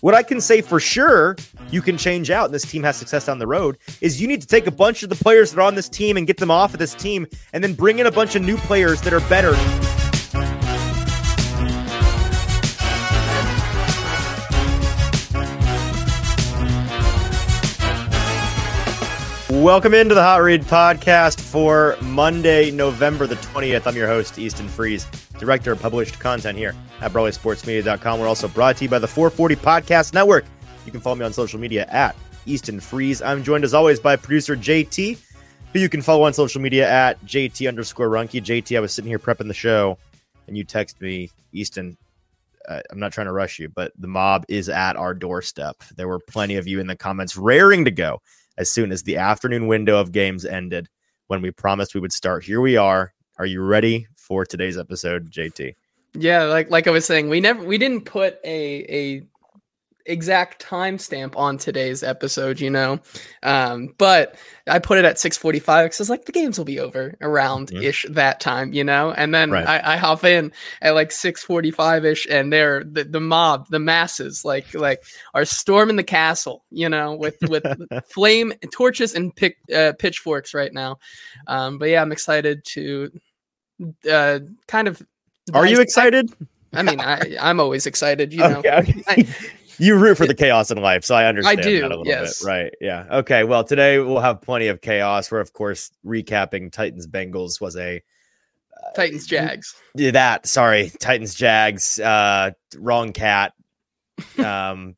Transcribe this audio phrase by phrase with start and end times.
[0.00, 1.36] What I can say for sure
[1.70, 4.40] you can change out and this team has success down the road is you need
[4.42, 6.50] to take a bunch of the players that are on this team and get them
[6.50, 9.20] off of this team and then bring in a bunch of new players that are
[9.28, 9.54] better.
[19.66, 23.84] Welcome into the Hot Read podcast for Monday, November the 20th.
[23.88, 25.06] I'm your host, Easton Freeze,
[25.40, 28.20] Director of Published Content here at BroadwaySportsMedia.com.
[28.20, 30.44] We're also brought to you by the 440 Podcast Network.
[30.84, 32.14] You can follow me on social media at
[32.46, 33.20] Easton Freeze.
[33.20, 35.18] I'm joined as always by producer JT,
[35.72, 38.40] who you can follow on social media at JT underscore Runky.
[38.40, 39.98] JT, I was sitting here prepping the show,
[40.46, 41.96] and you text me, Easton,
[42.68, 45.82] uh, I'm not trying to rush you, but the mob is at our doorstep.
[45.96, 48.22] There were plenty of you in the comments raring to go
[48.58, 50.88] as soon as the afternoon window of games ended
[51.28, 52.44] when we promised we would start.
[52.44, 53.12] Here we are.
[53.38, 55.74] Are you ready for today's episode, JT?
[56.14, 59.26] Yeah, like like I was saying, we never we didn't put a a
[60.06, 63.00] exact timestamp on today's episode, you know.
[63.42, 64.36] Um, but
[64.66, 68.04] I put it at 6:45 because it's like the games will be over around ish
[68.04, 68.14] mm-hmm.
[68.14, 69.12] that time, you know.
[69.12, 69.66] And then right.
[69.66, 74.44] I, I, hop in at like 6:45 ish, and they're the, the mob, the masses,
[74.44, 75.02] like like
[75.34, 77.64] are storming the castle, you know, with with
[78.08, 80.98] flame torches and pick, uh, pitchforks right now.
[81.46, 83.10] Um, but yeah, I'm excited to
[84.10, 85.02] uh, kind of.
[85.54, 86.32] Are you excited?
[86.72, 88.58] I mean, I, I'm always excited, you know.
[88.58, 89.02] Okay, okay.
[89.06, 89.26] I,
[89.78, 92.06] you root for the chaos in life, so I understand I do, that a little
[92.06, 92.40] yes.
[92.40, 92.48] bit.
[92.48, 92.74] Right.
[92.80, 93.06] Yeah.
[93.10, 93.44] Okay.
[93.44, 95.30] Well, today we'll have plenty of chaos.
[95.30, 98.02] We're of course recapping Titans Bengals was a
[98.76, 99.74] uh, Titans Jags.
[99.94, 102.00] That sorry, Titans Jags.
[102.00, 103.52] Uh, wrong cat.
[104.38, 104.96] Um,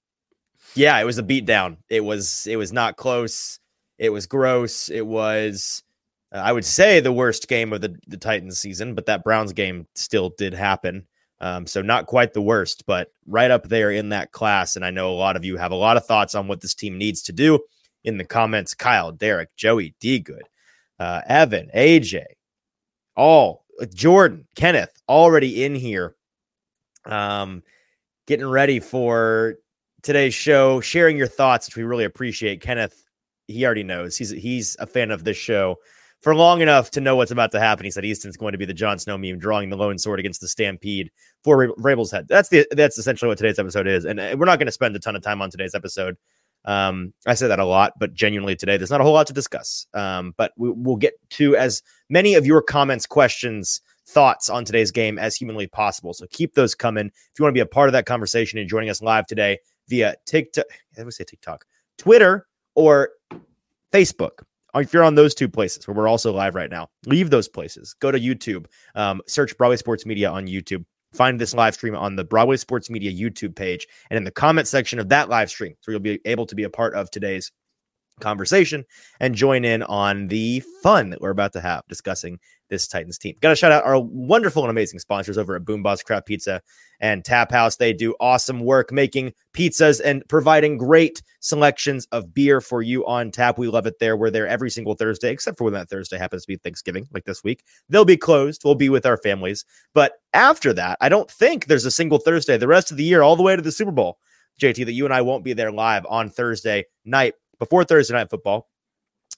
[0.74, 1.78] yeah, it was a beatdown.
[1.88, 3.58] It was it was not close.
[3.98, 4.88] It was gross.
[4.88, 5.82] It was.
[6.32, 9.52] Uh, I would say the worst game of the, the Titans season, but that Browns
[9.52, 11.06] game still did happen.
[11.40, 14.74] Um, so not quite the worst, but right up there in that class.
[14.76, 16.74] And I know a lot of you have a lot of thoughts on what this
[16.74, 17.60] team needs to do
[18.04, 18.74] in the comments.
[18.74, 20.48] Kyle, Derek, Joey, D Good,
[20.98, 22.24] uh, Evan, AJ,
[23.16, 26.16] all uh, Jordan, Kenneth, already in here.
[27.04, 27.62] Um,
[28.26, 29.56] getting ready for
[30.02, 32.60] today's show, sharing your thoughts, which we really appreciate.
[32.60, 33.04] Kenneth,
[33.46, 35.76] he already knows he's he's a fan of this show
[36.20, 37.84] for long enough to know what's about to happen.
[37.84, 40.40] He said Easton's going to be the Jon Snow meme, drawing the lone sword against
[40.40, 41.10] the Stampede
[41.44, 42.26] for Vrabel's head.
[42.28, 44.96] That's the that's essentially what today's episode is, and uh, we're not going to spend
[44.96, 46.16] a ton of time on today's episode.
[46.64, 49.32] Um, I say that a lot, but genuinely today, there's not a whole lot to
[49.32, 49.86] discuss.
[49.94, 54.90] Um, but we, will get to as many of your comments, questions, thoughts on today's
[54.90, 56.12] game as humanly possible.
[56.12, 57.06] So keep those coming.
[57.06, 59.58] If you want to be a part of that conversation and joining us live today
[59.88, 60.66] via TikTok,
[60.98, 61.64] I would say TikTok,
[61.96, 63.10] Twitter, or
[63.92, 64.40] Facebook
[64.74, 67.94] if you're on those two places where we're also live right now, leave those places.
[68.00, 70.84] Go to YouTube, um, search Broadway Sports Media on YouTube.
[71.12, 74.68] Find this live stream on the Broadway Sports Media YouTube page and in the comment
[74.68, 75.74] section of that live stream.
[75.80, 77.50] So you'll be able to be a part of today's
[78.20, 78.84] conversation
[79.20, 83.34] and join in on the fun that we're about to have discussing this Titans team.
[83.40, 86.60] Got to shout out our wonderful and amazing sponsors over at BoomBozz Craft Pizza
[87.00, 87.76] and Tap House.
[87.76, 93.30] They do awesome work making pizzas and providing great selections of beer for you on
[93.30, 93.58] tap.
[93.58, 94.16] We love it there.
[94.16, 97.24] We're there every single Thursday, except for when that Thursday happens to be Thanksgiving, like
[97.24, 97.64] this week.
[97.88, 98.62] They'll be closed.
[98.64, 99.64] We'll be with our families.
[99.94, 103.22] But after that, I don't think there's a single Thursday the rest of the year,
[103.22, 104.18] all the way to the Super Bowl,
[104.60, 108.30] JT, that you and I won't be there live on Thursday night before Thursday night
[108.30, 108.68] football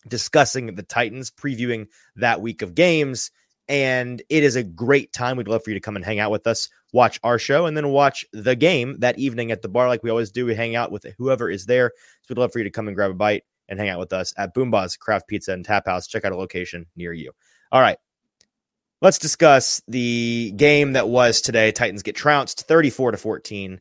[0.08, 1.86] discussing the Titans, previewing
[2.16, 3.31] that week of games.
[3.69, 5.36] And it is a great time.
[5.36, 7.76] We'd love for you to come and hang out with us, watch our show, and
[7.76, 10.47] then watch the game that evening at the bar, like we always do.
[10.47, 11.92] We hang out with whoever is there.
[12.22, 14.12] So we'd love for you to come and grab a bite and hang out with
[14.12, 16.09] us at BoomBozz Craft Pizza and Tap House.
[16.09, 17.30] Check out a location near you.
[17.70, 17.98] All right.
[19.03, 21.70] Let's discuss the game that was today.
[21.70, 23.80] Titans get trounced 34 to 14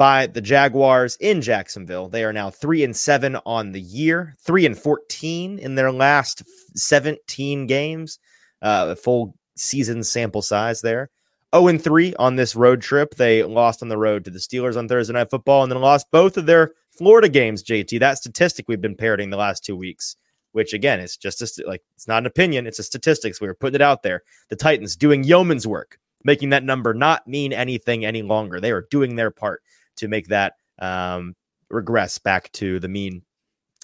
[0.00, 2.08] by the Jaguars in Jacksonville.
[2.08, 6.42] They are now 3 and 7 on the year, 3 and 14 in their last
[6.74, 8.18] 17 games.
[8.62, 11.10] Uh, full season sample size there.
[11.54, 13.14] 0 and 3 on this road trip.
[13.14, 16.10] They lost on the road to the Steelers on Thursday Night Football and then lost
[16.10, 18.00] both of their Florida games, JT.
[18.00, 20.16] That statistic we've been parroting the last two weeks,
[20.52, 23.38] which again, it's just a, like it's not an opinion, it's a statistics.
[23.38, 24.22] We were putting it out there.
[24.48, 28.60] The Titans doing yeoman's work, making that number not mean anything any longer.
[28.60, 29.60] They are doing their part
[30.00, 31.34] to make that um,
[31.70, 33.22] regress back to the mean.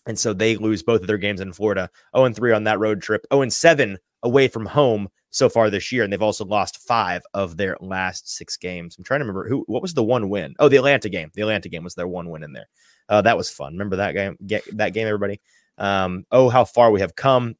[0.07, 3.03] And so they lose both of their games in Florida 0 3 on that road
[3.03, 6.05] trip, 0 7 away from home so far this year.
[6.05, 8.97] And they've also lost five of their last six games.
[8.97, 10.55] I'm trying to remember who, what was the one win?
[10.59, 11.31] Oh, the Atlanta game.
[11.35, 12.69] The Atlanta game was their one win in there.
[13.09, 13.73] Uh, that was fun.
[13.73, 14.37] Remember that game?
[14.47, 15.41] Get that game, everybody.
[15.79, 17.57] Um, oh, how far we have come.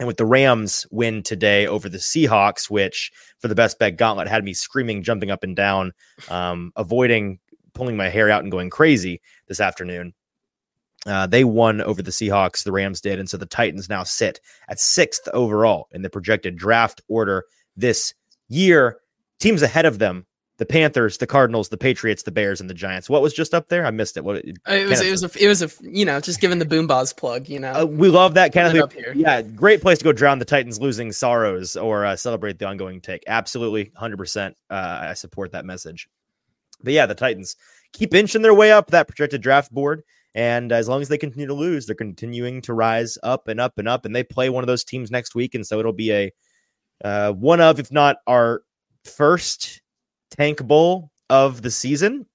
[0.00, 4.26] And with the Rams win today over the Seahawks, which for the best bet gauntlet
[4.26, 5.92] had me screaming, jumping up and down,
[6.28, 7.38] um, avoiding
[7.74, 10.14] pulling my hair out and going crazy this afternoon.
[11.06, 13.18] Uh, they won over the Seahawks, the Rams did.
[13.18, 17.44] And so the Titans now sit at sixth overall in the projected draft order
[17.76, 18.14] this
[18.48, 18.98] year.
[19.38, 20.24] Teams ahead of them
[20.56, 23.10] the Panthers, the Cardinals, the Patriots, the Bears, and the Giants.
[23.10, 23.84] What was just up there?
[23.84, 24.24] I missed it.
[24.24, 25.00] What it was?
[25.00, 25.44] It was a.
[25.44, 25.70] It was a.
[25.82, 27.48] You know, just giving the BoomBozz plug.
[27.48, 29.04] You know, uh, we love that kind of thing.
[29.14, 33.00] Yeah, great place to go drown the Titans losing sorrows or uh, celebrate the ongoing
[33.00, 33.24] take.
[33.26, 34.56] Absolutely, hundred uh, percent.
[34.70, 36.08] I support that message.
[36.84, 37.56] But yeah, the Titans
[37.92, 40.02] keep inching their way up that projected draft board.
[40.34, 43.78] And as long as they continue to lose, they're continuing to rise up and up
[43.78, 44.04] and up.
[44.04, 45.54] And they play one of those teams next week.
[45.54, 46.32] And so it'll be a
[47.04, 48.62] uh, one of, if not our
[49.04, 49.80] first
[50.30, 52.26] tank bowl of the season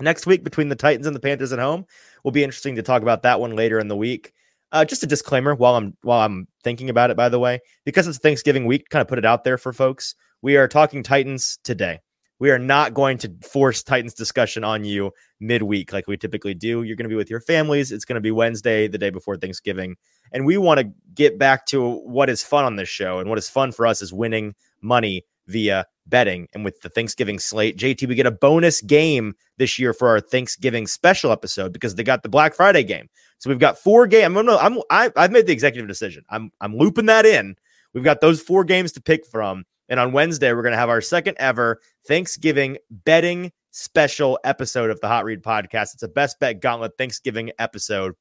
[0.00, 1.86] next week between the Titans and the Panthers at home.
[2.24, 4.32] Will be interesting to talk about that one later in the week.
[4.72, 8.08] Uh, just a disclaimer while I'm while I'm thinking about it, by the way, because
[8.08, 10.14] it's Thanksgiving week, kind of put it out there for folks.
[10.42, 12.00] We are talking Titans today.
[12.44, 16.82] We are not going to force Titans discussion on you midweek like we typically do.
[16.82, 17.90] You're going to be with your families.
[17.90, 19.96] It's going to be Wednesday, the day before Thanksgiving.
[20.30, 23.18] And we want to get back to what is fun on this show.
[23.18, 26.46] And what is fun for us is winning money via betting.
[26.52, 30.20] And with the Thanksgiving slate, JT, we get a bonus game this year for our
[30.20, 33.08] Thanksgiving special episode because they got the Black Friday game.
[33.38, 34.36] So we've got four games.
[34.36, 36.26] I'm, I'm I, I've made the executive decision.
[36.28, 37.56] I'm I'm looping that in.
[37.94, 39.64] We've got those four games to pick from.
[39.88, 45.00] And on Wednesday, we're going to have our second ever Thanksgiving betting special episode of
[45.00, 45.94] the Hot Read podcast.
[45.94, 48.14] It's a best bet gauntlet Thanksgiving episode.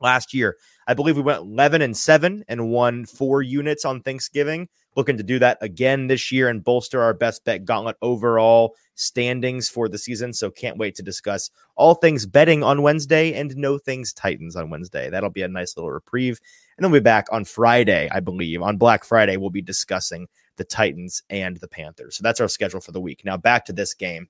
[0.00, 0.56] Last year,
[0.86, 4.68] I believe we went 11 and 7 and won four units on Thanksgiving.
[4.96, 9.68] Looking to do that again this year and bolster our best bet gauntlet overall standings
[9.68, 10.32] for the season.
[10.32, 14.70] So can't wait to discuss all things betting on Wednesday and no things Titans on
[14.70, 15.10] Wednesday.
[15.10, 16.40] That'll be a nice little reprieve.
[16.76, 18.62] And then we'll be back on Friday, I believe.
[18.62, 22.16] On Black Friday, we'll be discussing the Titans and the Panthers.
[22.16, 23.22] So that's our schedule for the week.
[23.24, 24.28] Now back to this game.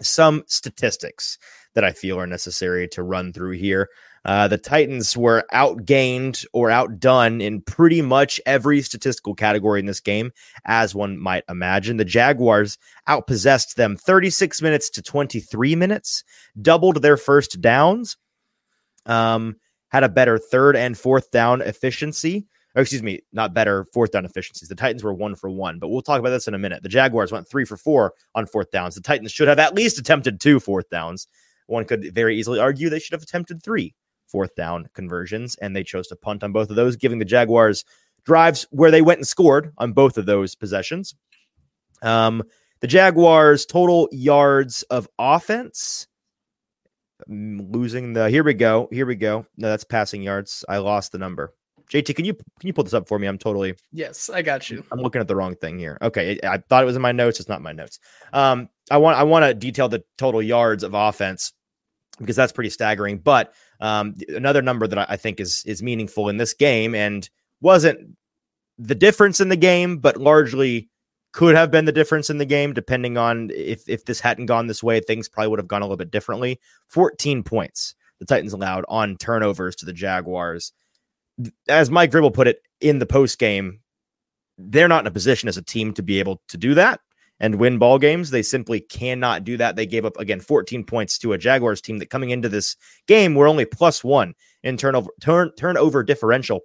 [0.00, 1.38] Some statistics
[1.74, 3.90] that I feel are necessary to run through here.
[4.24, 10.00] Uh, the Titans were outgained or outdone in pretty much every statistical category in this
[10.00, 10.32] game,
[10.64, 11.98] as one might imagine.
[11.98, 16.24] The Jaguars outpossessed them 36 minutes to 23 minutes,
[16.60, 18.16] doubled their first downs,
[19.04, 19.56] um,
[19.90, 22.46] had a better third and fourth down efficiency.
[22.74, 24.68] Or excuse me, not better fourth down efficiencies.
[24.68, 26.82] The Titans were one for one, but we'll talk about this in a minute.
[26.82, 28.96] The Jaguars went three for four on fourth downs.
[28.96, 31.28] The Titans should have at least attempted two fourth downs.
[31.66, 33.94] One could very easily argue they should have attempted three
[34.26, 37.84] fourth down conversions, and they chose to punt on both of those, giving the Jaguars
[38.24, 41.14] drives where they went and scored on both of those possessions.
[42.02, 42.42] Um,
[42.80, 46.06] the Jaguars' total yards of offense
[47.28, 49.46] mm, losing the here we go here we go.
[49.56, 50.64] No that's passing yards.
[50.68, 51.54] I lost the number.
[51.90, 53.26] Jt can you can you pull this up for me?
[53.26, 54.84] I'm totally yes i got you.
[54.90, 55.98] I'm looking at the wrong thing here.
[56.02, 57.40] Okay i thought it was in my notes.
[57.40, 57.98] It's not my notes.
[58.32, 61.52] Um i want i want to detail the total yards of offense
[62.18, 66.36] because that's pretty staggering but um, another number that I think is is meaningful in
[66.36, 67.28] this game and
[67.60, 68.16] wasn't
[68.78, 70.88] the difference in the game, but largely
[71.32, 74.66] could have been the difference in the game, depending on if if this hadn't gone
[74.66, 76.60] this way, things probably would have gone a little bit differently.
[76.88, 80.72] 14 points the Titans allowed on turnovers to the Jaguars.
[81.68, 83.80] As Mike Vrabel put it in the post game,
[84.56, 87.00] they're not in a position as a team to be able to do that
[87.40, 88.30] and win ball games.
[88.30, 89.76] They simply cannot do that.
[89.76, 92.76] They gave up again 14 points to a Jaguars team that coming into this
[93.06, 96.60] game were only plus one in turnover turn turnover differential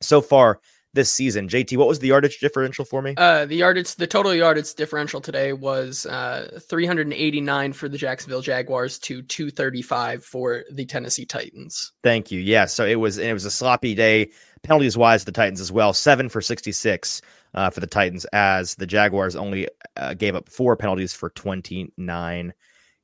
[0.00, 0.60] so far
[0.94, 1.48] this season.
[1.48, 3.14] JT, what was the yardage differential for me?
[3.16, 8.98] Uh, the yardage, the total yardage differential today was uh, 389 for the Jacksonville Jaguars
[9.00, 11.92] to 235 for the Tennessee Titans.
[12.02, 12.40] Thank you.
[12.40, 14.30] Yeah, so it was it was a sloppy day
[14.62, 15.24] penalties wise.
[15.24, 17.22] The Titans as well, seven for 66
[17.54, 22.52] uh, for the Titans, as the Jaguars only uh, gave up four penalties for 29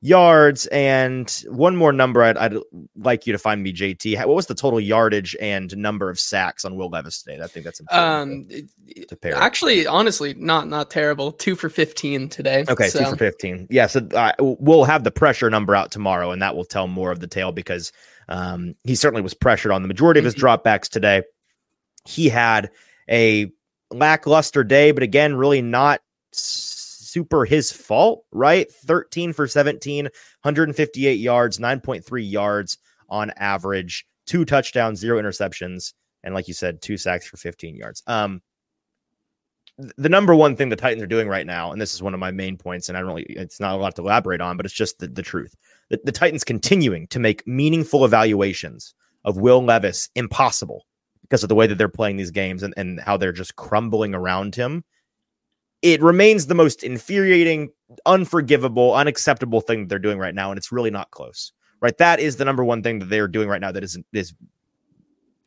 [0.01, 0.67] yards.
[0.67, 2.57] And one more number I'd, I'd,
[2.97, 4.17] like you to find me, JT.
[4.19, 7.43] What was the total yardage and number of sacks on Will Levis today?
[7.43, 9.35] I think that's important um, to, to pair.
[9.35, 11.33] Actually, honestly, not not terrible.
[11.33, 12.65] Two for 15 today.
[12.69, 13.01] Okay, so.
[13.01, 13.69] two for 15.
[13.71, 17.11] Yeah, so uh, we'll have the pressure number out tomorrow, and that will tell more
[17.11, 17.93] of the tale because
[18.29, 20.47] um, he certainly was pressured on the majority of his mm-hmm.
[20.47, 21.23] dropbacks today.
[22.07, 22.71] He had
[23.11, 23.51] a
[23.91, 26.01] lackluster day, but again, really not
[26.33, 28.71] super his fault, right?
[28.71, 32.79] 13 for 17, 158 yards, 9.3 yards
[33.09, 38.03] on average, two touchdowns, zero interceptions, and like you said, two sacks for 15 yards.
[38.07, 38.43] Um,
[39.97, 42.21] the number one thing the Titans are doing right now, and this is one of
[42.21, 44.67] my main points, and I don't really, it's not a lot to elaborate on, but
[44.67, 45.55] it's just the, the truth.
[45.89, 50.85] The, the Titans continuing to make meaningful evaluations of Will Levis impossible
[51.29, 54.15] because of the way that they're playing these games and, and how they're just crumbling
[54.15, 54.85] around him
[55.83, 57.71] it remains the most infuriating,
[58.07, 61.53] unforgivable, unacceptable thing that they're doing right now, and it's really not close.
[61.81, 63.97] Right, that is the number one thing that they are doing right now that is
[64.13, 64.35] is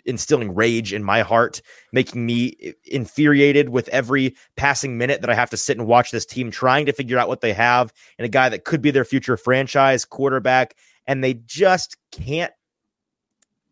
[0.05, 1.61] instilling rage in my heart,
[1.91, 6.25] making me infuriated with every passing minute that I have to sit and watch this
[6.25, 9.03] team trying to figure out what they have and a guy that could be their
[9.03, 12.53] future franchise quarterback, and they just can't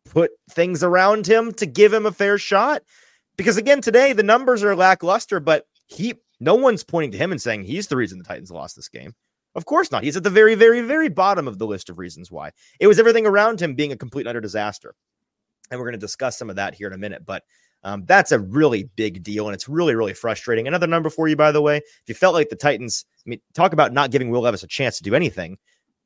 [0.09, 2.83] put things around him to give him a fair shot.
[3.37, 7.41] Because again, today the numbers are lackluster, but he no one's pointing to him and
[7.41, 9.13] saying he's the reason the Titans lost this game.
[9.55, 10.03] Of course not.
[10.03, 12.51] He's at the very, very, very bottom of the list of reasons why.
[12.79, 14.93] It was everything around him being a complete utter disaster.
[15.71, 17.25] And we're going to discuss some of that here in a minute.
[17.25, 17.43] But
[17.83, 19.47] um, that's a really big deal.
[19.47, 20.67] And it's really, really frustrating.
[20.67, 21.77] Another number for you, by the way.
[21.77, 24.67] If you felt like the Titans, I mean, talk about not giving Will Levis a
[24.67, 25.57] chance to do anything.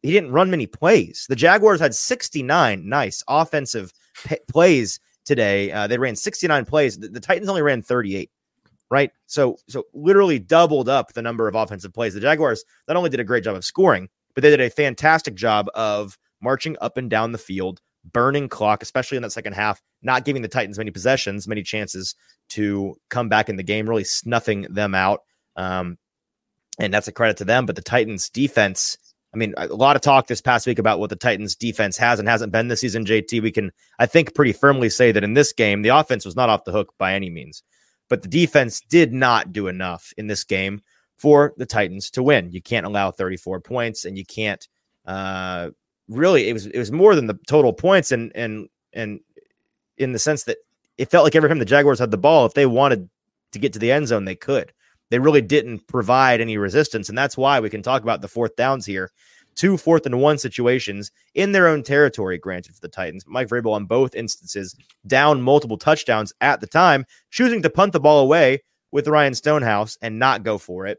[0.04, 1.26] He didn't run many plays.
[1.28, 3.92] The Jaguars had 69 nice offensive
[4.26, 5.72] p- plays today.
[5.72, 7.00] Uh, they ran 69 plays.
[7.00, 8.30] The, the Titans only ran 38
[8.94, 9.10] right?
[9.26, 12.14] So so literally doubled up the number of offensive plays.
[12.14, 15.34] The Jaguars not only did a great job of scoring, but they did a fantastic
[15.34, 17.82] job of marching up and down the field,
[18.12, 22.14] burning clock, especially in that second half, not giving the Titans many possessions, many chances
[22.50, 25.22] to come back in the game, really snuffing them out.
[25.56, 25.98] Um,
[26.78, 27.66] and that's a credit to them.
[27.66, 28.98] But the Titans defense,
[29.34, 32.20] I mean, a lot of talk this past week about what the Titans defense has
[32.20, 33.42] and hasn't been this season, JT.
[33.42, 36.50] We can, I think, pretty firmly say that in this game, the offense was not
[36.50, 37.64] off the hook by any means
[38.10, 40.82] but the defense did not do enough in this game
[41.18, 42.52] for the Titans to win.
[42.52, 44.68] You can't allow 34 points, and you can't
[45.06, 45.72] uh,
[46.08, 46.48] really.
[46.48, 49.20] It was it was more than the total points, and and and
[49.98, 50.58] in the sense that
[50.98, 53.10] it felt like every time the Jaguars had the ball, if they wanted
[53.52, 54.74] to get to the end zone, they could.
[55.14, 58.56] They really didn't provide any resistance, and that's why we can talk about the fourth
[58.56, 59.12] downs here
[59.54, 63.24] two fourth and one situations in their own territory, granted for the Titans.
[63.28, 68.00] Mike Vrabel on both instances down multiple touchdowns at the time, choosing to punt the
[68.00, 70.98] ball away with Ryan Stonehouse and not go for it.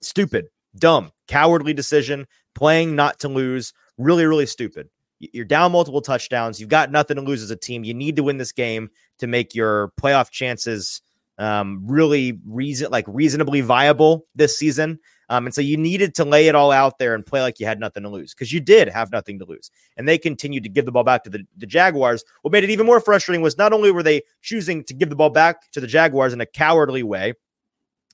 [0.00, 2.26] Stupid, dumb, cowardly decision,
[2.56, 3.72] playing not to lose.
[3.98, 4.88] Really, really stupid.
[5.20, 6.58] You're down multiple touchdowns.
[6.58, 7.84] You've got nothing to lose as a team.
[7.84, 11.02] You need to win this game to make your playoff chances
[11.38, 14.98] um, really reason like reasonably viable this season.
[15.28, 17.66] Um, and so you needed to lay it all out there and play like you
[17.66, 19.70] had nothing to lose because you did have nothing to lose.
[19.96, 22.22] And they continued to give the ball back to the, the Jaguars.
[22.42, 25.16] What made it even more frustrating was not only were they choosing to give the
[25.16, 27.32] ball back to the Jaguars in a cowardly way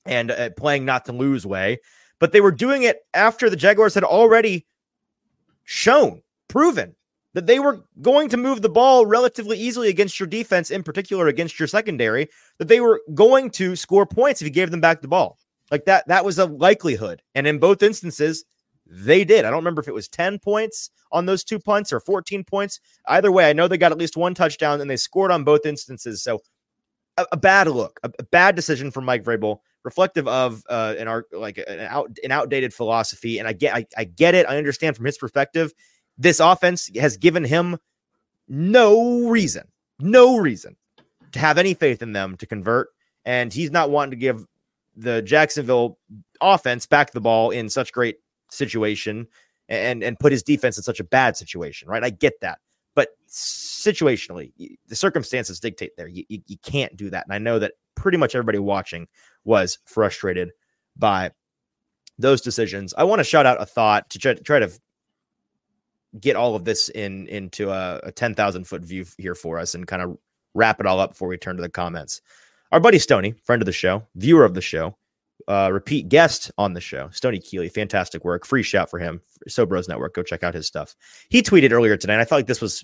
[0.05, 1.79] and uh, playing not to lose way,
[2.19, 4.65] but they were doing it after the Jaguars had already
[5.65, 6.95] shown, proven
[7.33, 11.27] that they were going to move the ball relatively easily against your defense, in particular
[11.27, 15.01] against your secondary, that they were going to score points if you gave them back
[15.01, 15.37] the ball.
[15.71, 17.21] Like that, that was a likelihood.
[17.35, 18.45] And in both instances,
[18.87, 19.45] they did.
[19.45, 22.79] I don't remember if it was 10 points on those two punts or 14 points.
[23.07, 25.65] Either way, I know they got at least one touchdown and they scored on both
[25.65, 26.23] instances.
[26.23, 26.41] So
[27.17, 31.07] a, a bad look, a, a, bad decision from Mike Vrabel, reflective of uh, an
[31.07, 33.39] art like an out an outdated philosophy.
[33.39, 34.47] And I get I, I get it.
[34.47, 35.73] I understand from his perspective.
[36.19, 37.77] This offense has given him
[38.49, 39.67] no reason,
[39.99, 40.75] no reason
[41.31, 42.89] to have any faith in them to convert.
[43.25, 44.45] And he's not wanting to give
[44.95, 45.97] the Jacksonville
[46.41, 48.17] offense back the ball in such great
[48.51, 49.27] situation
[49.69, 52.03] and and put his defense in such a bad situation, right?
[52.03, 52.59] I get that.
[52.95, 54.51] But situationally,
[54.87, 56.07] the circumstances dictate there.
[56.07, 57.25] You, you, you can't do that.
[57.25, 59.07] And I know that pretty much everybody watching
[59.45, 60.51] was frustrated
[60.97, 61.31] by
[62.17, 62.93] those decisions.
[62.97, 64.71] I want to shout out a thought to try, try to
[66.19, 69.87] get all of this in into a, a 10,000 foot view here for us and
[69.87, 70.17] kind of
[70.55, 72.21] wrap it all up before we turn to the comments.
[72.71, 74.97] Our buddy Stony, friend of the show, viewer of the show,
[75.47, 78.45] uh, repeat guest on the show, Stony Keeley, fantastic work.
[78.45, 79.21] Free shout for him.
[79.47, 80.95] Sobros Network, go check out his stuff.
[81.29, 82.83] He tweeted earlier today, and I felt like this was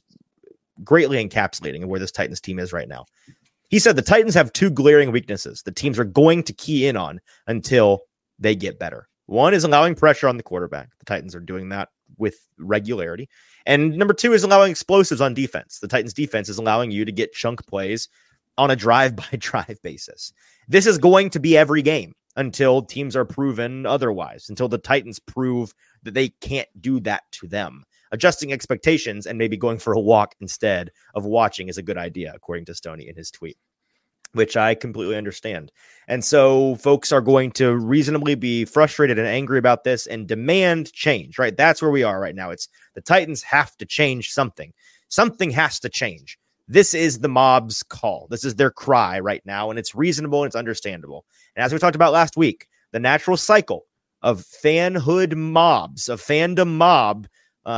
[0.83, 3.05] greatly encapsulating where this Titans team is right now.
[3.69, 6.95] He said the Titans have two glaring weaknesses the teams are going to key in
[6.97, 8.01] on until
[8.39, 9.07] they get better.
[9.27, 10.89] One is allowing pressure on the quarterback.
[10.99, 13.29] The Titans are doing that with regularity.
[13.65, 15.79] And number two is allowing explosives on defense.
[15.79, 18.09] The Titans defense is allowing you to get chunk plays
[18.57, 20.33] on a drive by drive basis.
[20.67, 25.19] This is going to be every game until teams are proven otherwise, until the Titans
[25.19, 27.83] prove that they can't do that to them.
[28.11, 32.31] Adjusting expectations and maybe going for a walk instead of watching is a good idea,
[32.35, 33.57] according to Stony in his tweet,
[34.35, 35.71] which I completely understand.
[36.07, 40.91] And so folks are going to reasonably be frustrated and angry about this and demand
[40.93, 41.55] change, right?
[41.55, 42.51] That's where we are right now.
[42.51, 44.71] It's the Titans have to change something.
[45.09, 46.37] Something has to change
[46.67, 48.27] this is the mob's call.
[48.29, 51.25] This is their cry right now, and it's reasonable and it's understandable.
[51.55, 53.85] And as we talked about last week, the natural cycle
[54.21, 57.27] of fanhood mobs, of fandom mob,
[57.65, 57.69] uh,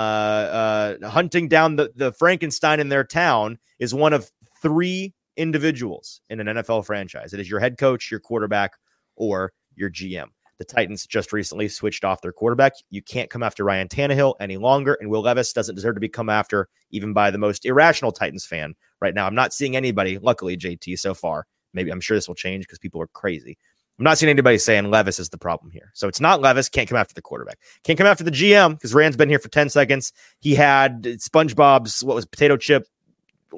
[1.01, 6.39] uh, hunting down the, the Frankenstein in their town is one of three individuals in
[6.39, 7.33] an NFL franchise.
[7.33, 8.73] It is your head coach, your quarterback,
[9.15, 10.27] or your GM.
[10.57, 12.73] The Titans just recently switched off their quarterback.
[12.89, 16.09] You can't come after Ryan Tannehill any longer, and Will Levis doesn't deserve to be
[16.09, 19.27] come after even by the most irrational Titans fan right now.
[19.27, 21.45] I'm not seeing anybody, luckily, JT, so far.
[21.73, 23.57] Maybe I'm sure this will change because people are crazy.
[23.99, 25.91] I'm not seeing anybody saying Levis is the problem here.
[25.93, 26.69] So it's not Levis.
[26.69, 27.59] Can't come after the quarterback.
[27.83, 30.13] Can't come after the GM because Ran's been here for 10 seconds.
[30.39, 32.87] He had SpongeBob's, what was potato chip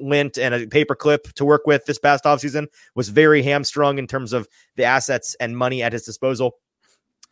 [0.00, 4.06] lint and a paper clip to work with this past offseason, was very hamstrung in
[4.06, 6.56] terms of the assets and money at his disposal.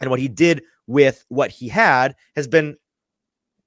[0.00, 2.76] And what he did with what he had has been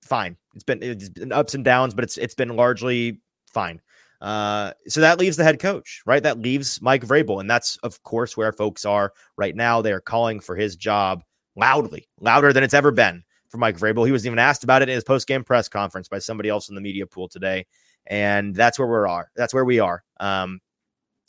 [0.02, 0.38] fine.
[0.56, 3.20] It's been, it's been ups and downs, but it's it's been largely
[3.54, 3.82] fine.
[4.22, 6.22] Uh, so that leaves the head coach, right?
[6.22, 9.82] That leaves Mike Vrabel, and that's of course where folks are right now.
[9.82, 11.24] They are calling for his job
[11.56, 14.06] loudly, louder than it's ever been for Mike Vrabel.
[14.06, 16.70] He was even asked about it in his post game press conference by somebody else
[16.70, 17.66] in the media pool today,
[18.08, 19.32] and that's where we are.
[19.36, 20.04] That's where we are.
[20.20, 20.60] Um,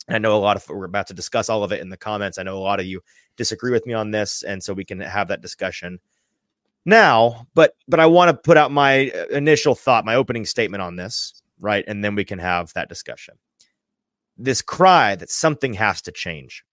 [0.09, 2.37] I know a lot of we're about to discuss all of it in the comments.
[2.37, 3.01] I know a lot of you
[3.37, 5.99] disagree with me on this, and so we can have that discussion
[6.85, 7.47] now.
[7.53, 10.95] But but I want to put out my uh, initial thought, my opening statement on
[10.95, 13.35] this, right, and then we can have that discussion.
[14.37, 16.63] This cry that something has to change.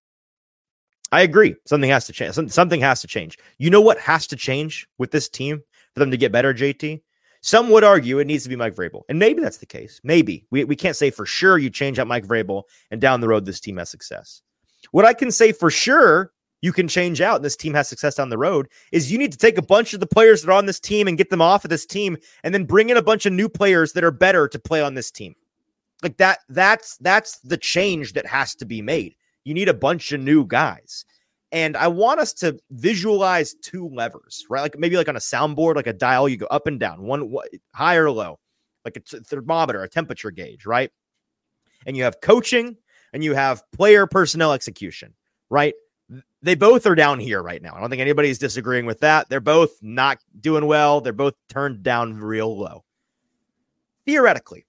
[1.13, 1.57] I agree.
[1.67, 2.35] Something has to change.
[2.51, 3.37] Something has to change.
[3.59, 7.03] You know what has to change with this team for them to get better, JT?
[7.43, 9.03] Some would argue it needs to be Mike Vrabel.
[9.09, 10.01] And maybe that's the case.
[10.05, 10.47] Maybe.
[10.51, 13.47] We, we can't say for sure you change out Mike Vrabel and down the road
[13.47, 14.43] this team has success.
[14.93, 16.33] What I can say for sure
[16.63, 19.33] you can change out and this team has success down the road is you need
[19.33, 21.41] to take a bunch of the players that are on this team and get them
[21.41, 24.11] off of this team and then bring in a bunch of new players that are
[24.11, 25.35] better to play on this team.
[26.03, 29.15] Like that that's that's the change that has to be made.
[29.45, 31.05] You need a bunch of new guys.
[31.53, 34.63] And I want us to visualize two levers, right?
[34.63, 37.35] Like maybe like on a soundboard, like a dial, you go up and down, one
[37.75, 38.39] high or low,
[38.85, 40.91] like a thermometer, a temperature gauge, right?
[41.87, 42.77] And you have coaching
[43.13, 45.15] and you have player personnel execution,
[45.49, 45.75] right?
[46.43, 47.75] They both are down here right now.
[47.75, 49.29] I don't think anybody's disagreeing with that.
[49.29, 51.01] They're both not doing well.
[51.01, 52.85] They're both turned down real low.
[54.07, 54.67] Theoretically,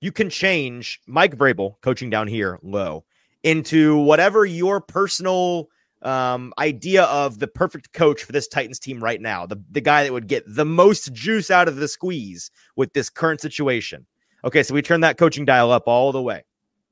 [0.00, 3.04] you can change Mike Vrabel coaching down here low
[3.42, 5.68] into whatever your personal
[6.02, 10.04] um, idea of the perfect coach for this Titans team right now, the, the guy
[10.04, 14.06] that would get the most juice out of the squeeze with this current situation.
[14.44, 16.44] Okay, so we turn that coaching dial up all the way.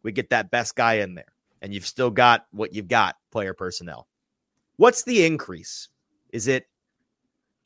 [0.03, 3.55] We get that best guy in there, and you've still got what you've got player
[3.55, 4.07] personnel.
[4.77, 5.89] What's the increase?
[6.33, 6.67] Is it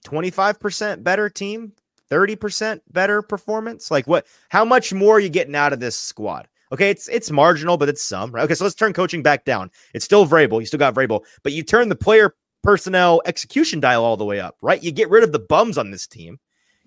[0.07, 1.73] 25% better team?
[2.11, 3.91] 30% better performance?
[3.91, 6.49] Like what how much more are you getting out of this squad?
[6.73, 8.33] Okay, it's it's marginal, but it's some.
[8.33, 8.45] Right?
[8.45, 9.71] Okay, so let's turn coaching back down.
[9.93, 10.61] It's still Vrabel.
[10.61, 14.41] You still got Vrabel, but you turn the player personnel execution dial all the way
[14.41, 14.83] up, right?
[14.83, 16.39] You get rid of the bums on this team.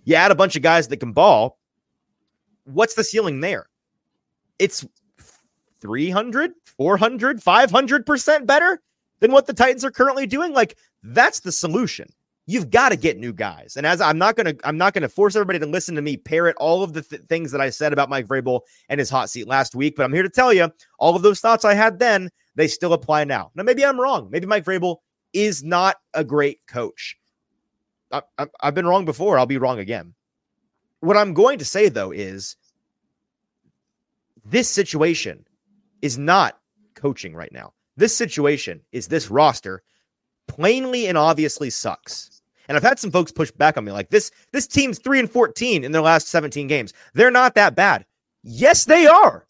[0.03, 1.59] You add a bunch of guys that can ball.
[2.65, 3.69] What's the ceiling there?
[4.59, 4.85] It's
[5.81, 8.81] 300, 400, 500% better
[9.19, 10.51] than what the Titans are currently doing.
[10.53, 12.09] Like that's the solution
[12.47, 13.75] you've got to get new guys.
[13.77, 16.01] And as I'm not going to, I'm not going to force everybody to listen to
[16.01, 19.09] me parrot all of the th- things that I said about Mike Vrabel and his
[19.09, 19.95] hot seat last week.
[19.95, 22.93] But I'm here to tell you all of those thoughts I had then, they still
[22.93, 23.51] apply now.
[23.53, 24.29] Now, maybe I'm wrong.
[24.31, 24.97] Maybe Mike Vrabel
[25.33, 27.17] is not a great coach.
[28.11, 29.37] I, I, I've been wrong before.
[29.37, 30.13] I'll be wrong again.
[31.01, 32.55] What I'm going to say though is
[34.45, 35.45] this situation
[36.01, 36.57] is not
[36.95, 37.73] coaching right now.
[37.97, 39.83] This situation is this roster
[40.47, 42.36] plainly and obviously sucks.
[42.67, 45.31] And I've had some folks push back on me like this this team's 3 and
[45.31, 46.93] 14 in their last 17 games.
[47.13, 48.05] They're not that bad.
[48.43, 49.45] Yes, they are.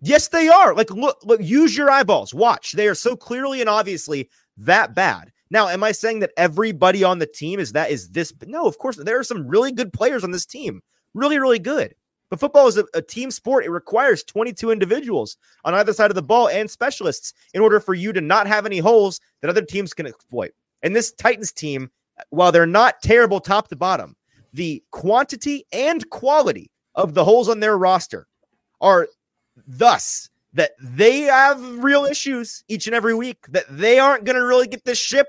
[0.00, 0.74] Yes, they are.
[0.74, 2.34] Like look, look use your eyeballs.
[2.34, 2.72] Watch.
[2.72, 5.32] They are so clearly and obviously that bad.
[5.50, 8.78] Now, am I saying that everybody on the team is that is this no, of
[8.78, 10.82] course there are some really good players on this team.
[11.14, 11.94] Really really good.
[12.32, 13.66] But football is a, a, team sport.
[13.66, 15.36] It requires 22 individuals
[15.66, 18.64] on either side of the ball and specialists in order for you to not have
[18.64, 20.52] any holes that other teams can exploit.
[20.82, 21.90] And this Titans team
[22.30, 24.16] while they're not terrible top to bottom,
[24.52, 28.26] the quantity and quality of the holes on their roster
[28.80, 29.08] are
[29.66, 34.44] thus that they have real issues each and every week, that they aren't going to
[34.44, 35.28] really get this ship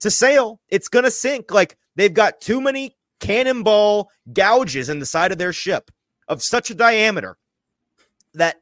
[0.00, 0.60] to sail.
[0.68, 1.52] It's going to sink.
[1.52, 5.90] Like they've got too many cannonball gouges in the side of their ship
[6.28, 7.38] of such a diameter
[8.34, 8.56] that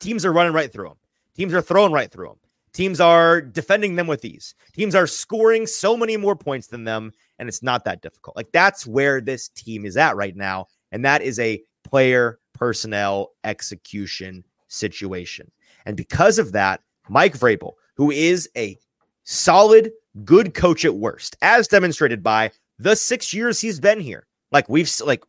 [0.00, 0.98] teams are running right through them.
[1.36, 2.38] Teams are throwing right through them.
[2.72, 4.54] Teams are defending them with ease.
[4.72, 8.36] Teams are scoring so many more points than them, and it's not that difficult.
[8.36, 10.66] Like that's where this team is at right now.
[10.90, 15.50] And that is a player personnel execution situation.
[15.84, 18.78] And because of that, Mike Vrabel, who is a
[19.24, 19.92] solid,
[20.24, 24.26] good coach at worst, as demonstrated by the six years he's been here.
[24.50, 25.24] Like we've like,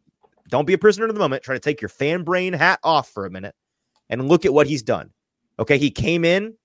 [0.50, 1.44] don't be a prisoner of the moment.
[1.44, 3.56] Try to take your fan brain hat off for a minute
[4.10, 5.12] and look at what he's done.
[5.60, 6.56] Okay, he came in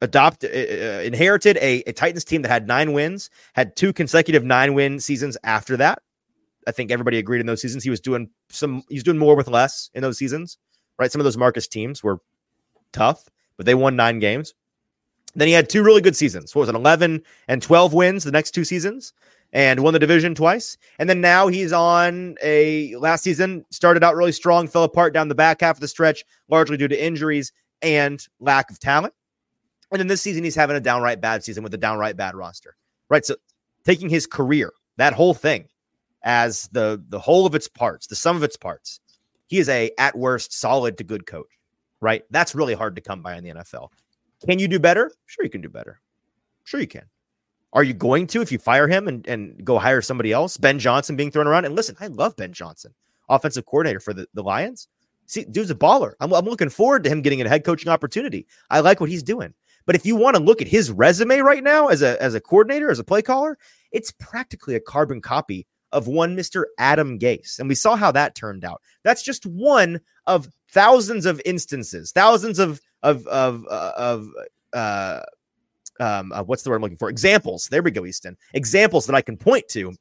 [0.00, 4.44] adopt uh, uh, inherited a, a Titans team that had nine wins, had two consecutive
[4.44, 6.02] nine win seasons after that.
[6.66, 9.48] I think everybody agreed in those seasons he was doing some he's doing more with
[9.48, 10.58] less in those seasons,
[10.98, 11.10] right?
[11.10, 12.18] Some of those Marcus teams were
[12.92, 14.54] tough, but they won nine games.
[15.34, 16.54] Then he had two really good seasons.
[16.54, 19.12] What was it, 11 and 12 wins the next two seasons
[19.52, 20.76] and won the division twice.
[20.98, 25.28] And then now he's on a last season, started out really strong, fell apart down
[25.28, 29.14] the back half of the stretch, largely due to injuries and lack of talent.
[29.90, 32.76] And then this season, he's having a downright bad season with a downright bad roster,
[33.08, 33.24] right?
[33.24, 33.36] So
[33.84, 35.66] taking his career, that whole thing,
[36.22, 39.00] as the the whole of its parts, the sum of its parts,
[39.46, 41.48] he is a at worst solid to good coach,
[42.00, 42.22] right?
[42.30, 43.88] That's really hard to come by in the NFL.
[44.46, 45.10] Can you do better?
[45.26, 46.00] Sure, you can do better.
[46.64, 47.04] Sure, you can.
[47.72, 50.56] Are you going to if you fire him and, and go hire somebody else?
[50.56, 51.64] Ben Johnson being thrown around.
[51.64, 52.92] And listen, I love Ben Johnson,
[53.28, 54.88] offensive coordinator for the, the Lions.
[55.26, 56.14] See, dude's a baller.
[56.20, 58.46] I'm, I'm looking forward to him getting a head coaching opportunity.
[58.70, 59.54] I like what he's doing.
[59.86, 62.40] But if you want to look at his resume right now as a as a
[62.40, 63.58] coordinator, as a play caller,
[63.92, 66.64] it's practically a carbon copy of one Mr.
[66.78, 67.58] Adam Gase.
[67.58, 68.80] And we saw how that turned out.
[69.02, 74.28] That's just one of thousands of instances, thousands of of of uh, of
[74.72, 75.20] uh,
[75.98, 77.10] um, uh, what's the word I'm looking for?
[77.10, 77.68] Examples.
[77.68, 78.36] There we go, Easton.
[78.54, 79.94] Examples that I can point to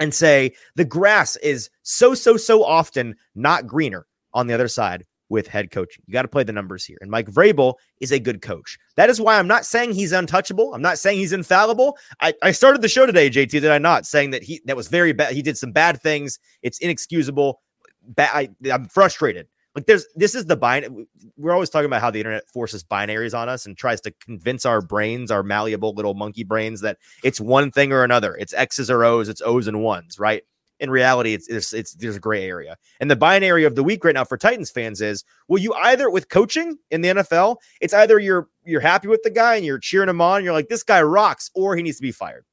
[0.00, 5.04] and say the grass is so so so often not greener on the other side
[5.28, 6.02] with head coaching.
[6.06, 6.98] You got to play the numbers here.
[7.00, 8.78] And Mike Vrabel is a good coach.
[8.96, 10.74] That is why I'm not saying he's untouchable.
[10.74, 11.98] I'm not saying he's infallible.
[12.20, 14.06] I, I started the show today, JT, did I not?
[14.06, 15.34] Saying that he that was very bad.
[15.34, 16.38] He did some bad things.
[16.62, 17.60] It's inexcusable.
[18.02, 19.48] Ba- I, I'm frustrated.
[19.74, 21.06] Like there's this is the binary.
[21.36, 24.66] We're always talking about how the internet forces binaries on us and tries to convince
[24.66, 28.34] our brains, our malleable little monkey brains, that it's one thing or another.
[28.34, 30.42] It's X's or O's, it's O's and ones, right?
[30.80, 32.76] In reality, it's, it's, it's there's a gray area.
[33.00, 36.10] And the binary of the week right now for Titans fans is: will you either
[36.10, 39.78] with coaching in the NFL, it's either you're you're happy with the guy and you're
[39.78, 42.44] cheering him on, you're like this guy rocks, or he needs to be fired.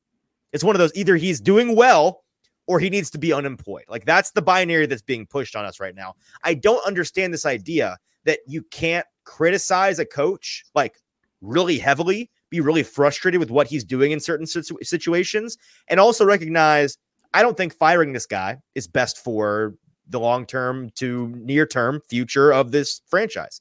[0.54, 2.24] It's one of those: either he's doing well
[2.68, 3.86] or he needs to be unemployed.
[3.88, 6.16] Like that's the binary that's being pushed on us right now.
[6.44, 10.96] I don't understand this idea that you can't criticize a coach like
[11.42, 15.58] really heavily, be really frustrated with what he's doing in certain situ- situations,
[15.88, 16.98] and also recognize
[17.36, 19.76] I don't think firing this guy is best for
[20.08, 23.60] the long term to near term future of this franchise.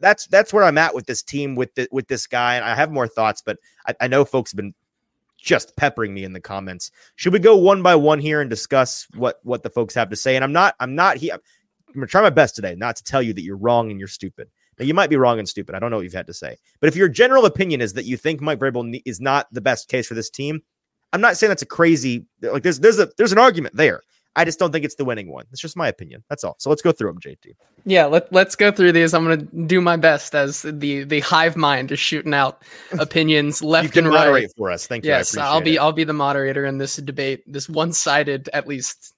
[0.00, 2.76] That's that's where I'm at with this team with the, with this guy, and I
[2.76, 4.72] have more thoughts, but I, I know folks have been
[5.36, 6.92] just peppering me in the comments.
[7.16, 10.16] Should we go one by one here and discuss what what the folks have to
[10.16, 10.36] say?
[10.36, 11.34] And I'm not I'm not here.
[11.34, 14.06] I'm gonna try my best today not to tell you that you're wrong and you're
[14.06, 14.48] stupid.
[14.78, 15.74] Now you might be wrong and stupid.
[15.74, 18.04] I don't know what you've had to say, but if your general opinion is that
[18.04, 20.62] you think Mike Vrabel is not the best case for this team,
[21.12, 24.02] I'm not saying that's a crazy like there's there's a there's an argument there.
[24.34, 25.44] I just don't think it's the winning one.
[25.52, 26.24] It's just my opinion.
[26.30, 26.56] That's all.
[26.58, 27.54] So let's go through them, JT.
[27.84, 29.12] Yeah, let, let's go through these.
[29.12, 32.62] I'm going to do my best as the the hive mind is shooting out
[32.98, 34.86] opinions left and right for us.
[34.86, 35.10] Thank you.
[35.10, 35.78] Yes, I'll be it.
[35.78, 39.14] I'll be the moderator in this debate, this one sided at least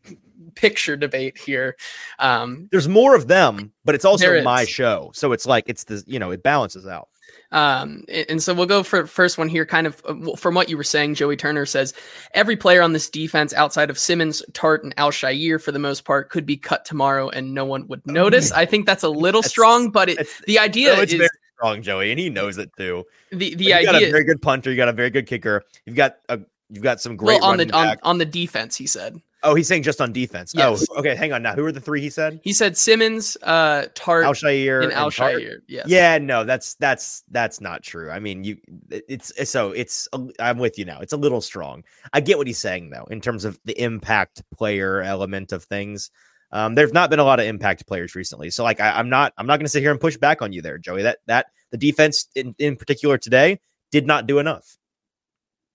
[0.54, 1.76] picture debate here.
[2.18, 6.02] Um, There's more of them, but it's also my show, so it's like it's the
[6.06, 7.08] you know it balances out.
[7.54, 9.64] Um, and so we'll go for first one here.
[9.64, 11.94] Kind of uh, from what you were saying, Joey Turner says
[12.34, 16.30] every player on this defense outside of Simmons, Tart, and Al-Shaair, for the most part,
[16.30, 18.50] could be cut tomorrow and no one would oh notice.
[18.50, 22.10] I think that's a little strong, but it, the idea no, is very strong, Joey,
[22.10, 23.04] and he knows it too.
[23.30, 25.96] The the idea, got a very good punter, you got a very good kicker, you've
[25.96, 26.40] got a
[26.70, 28.76] you've got some great well, on the on, on the defense.
[28.76, 29.16] He said.
[29.44, 30.54] Oh, he's saying just on defense.
[30.56, 30.86] Oh, yes.
[30.90, 31.14] Oh, okay.
[31.14, 31.42] Hang on.
[31.42, 32.40] Now, who are the three he said?
[32.42, 35.58] He said Simmons, uh, Tart, Al-Shaair, and Al-Shaair.
[35.68, 35.86] Yes.
[35.86, 36.18] Yeah.
[36.18, 38.10] No, that's that's that's not true.
[38.10, 38.56] I mean, you.
[38.90, 40.08] It's so it's.
[40.38, 41.00] I'm with you now.
[41.00, 41.84] It's a little strong.
[42.12, 46.10] I get what he's saying though, in terms of the impact player element of things.
[46.52, 49.32] Um, there've not been a lot of impact players recently, so like I, am not.
[49.36, 51.02] I'm not going to sit here and push back on you there, Joey.
[51.02, 53.58] That that the defense in, in particular today
[53.90, 54.76] did not do enough.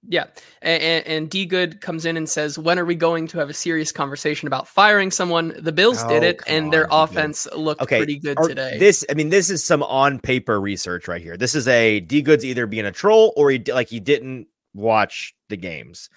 [0.07, 0.27] Yeah,
[0.61, 3.53] and, and, D Good comes in and says, "When are we going to have a
[3.53, 7.81] serious conversation about firing someone?" The Bills oh, did it, and their on, offense looked
[7.81, 7.97] okay.
[7.97, 8.77] pretty good Are, today.
[8.79, 11.35] This, I mean, this is some on paper research right here.
[11.35, 15.35] This is a D Good's either being a troll or he like he didn't watch
[15.49, 16.09] the games.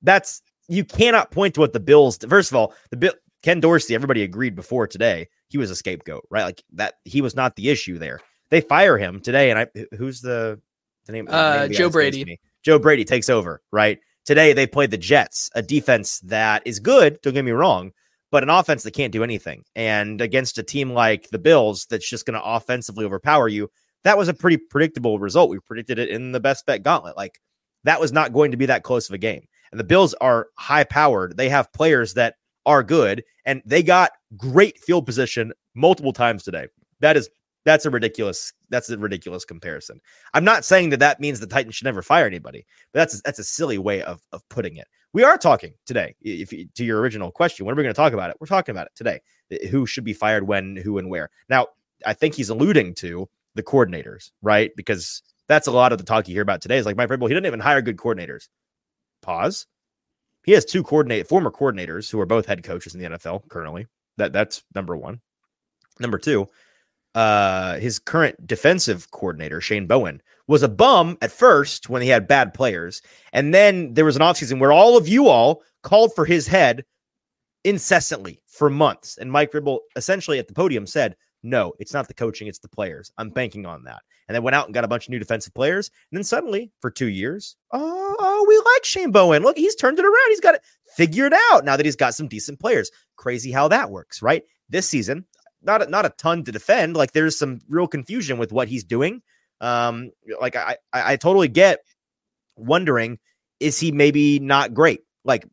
[0.00, 2.18] That's you cannot point to what the Bills.
[2.26, 3.94] First of all, the Bill Ken Dorsey.
[3.94, 6.44] Everybody agreed before today he was a scapegoat, right?
[6.44, 8.20] Like that he was not the issue there.
[8.50, 10.60] They fire him today, and I who's the
[11.06, 11.28] the name?
[11.28, 12.40] Uh, the name Joe Brady.
[12.66, 14.00] Joe Brady takes over, right?
[14.24, 17.92] Today they played the Jets, a defense that is good, don't get me wrong,
[18.32, 19.62] but an offense that can't do anything.
[19.76, 23.70] And against a team like the Bills that's just going to offensively overpower you,
[24.02, 25.48] that was a pretty predictable result.
[25.48, 27.16] We predicted it in the best bet gauntlet.
[27.16, 27.40] Like
[27.84, 29.46] that was not going to be that close of a game.
[29.70, 31.36] And the Bills are high powered.
[31.36, 32.34] They have players that
[32.66, 36.66] are good, and they got great field position multiple times today.
[36.98, 37.30] That is
[37.66, 38.52] That's a ridiculous.
[38.70, 40.00] That's a ridiculous comparison.
[40.32, 43.40] I'm not saying that that means the Titans should never fire anybody, but that's that's
[43.40, 44.86] a silly way of of putting it.
[45.12, 46.14] We are talking today.
[46.22, 48.36] If to your original question, when are we going to talk about it?
[48.38, 49.20] We're talking about it today.
[49.70, 51.30] Who should be fired when, who, and where?
[51.48, 51.66] Now,
[52.04, 54.70] I think he's alluding to the coordinators, right?
[54.76, 56.78] Because that's a lot of the talk you hear about today.
[56.78, 58.48] Is like my Mike Vrabel, he didn't even hire good coordinators.
[59.22, 59.66] Pause.
[60.44, 63.88] He has two coordinate former coordinators who are both head coaches in the NFL currently.
[64.18, 65.20] That that's number one.
[65.98, 66.46] Number two,
[67.16, 72.28] uh, his current defensive coordinator, Shane Bowen, was a bum at first when he had
[72.28, 73.00] bad players.
[73.32, 76.84] And then there was an offseason where all of you all called for his head
[77.64, 79.16] incessantly for months.
[79.16, 82.68] And Mike Vrabel essentially at the podium said, no, it's not the coaching, it's the
[82.68, 83.10] players.
[83.16, 84.02] I'm banking on that.
[84.28, 85.90] And then went out and got a bunch of new defensive players.
[86.10, 89.42] And then suddenly, for two years, oh, oh, we like Shane Bowen.
[89.42, 90.28] Look, he's turned it around.
[90.28, 90.62] He's got it
[90.96, 92.90] figured out now that he's got some decent players.
[93.16, 94.42] Crazy how that works, right?
[94.68, 95.24] This season,
[95.66, 96.96] not a, not a ton to defend.
[96.96, 99.22] Like there's some real confusion with what he's doing.
[99.60, 101.80] Um, like I, I, I totally get
[102.56, 103.18] wondering
[103.60, 105.00] is he maybe not great?
[105.24, 105.46] Like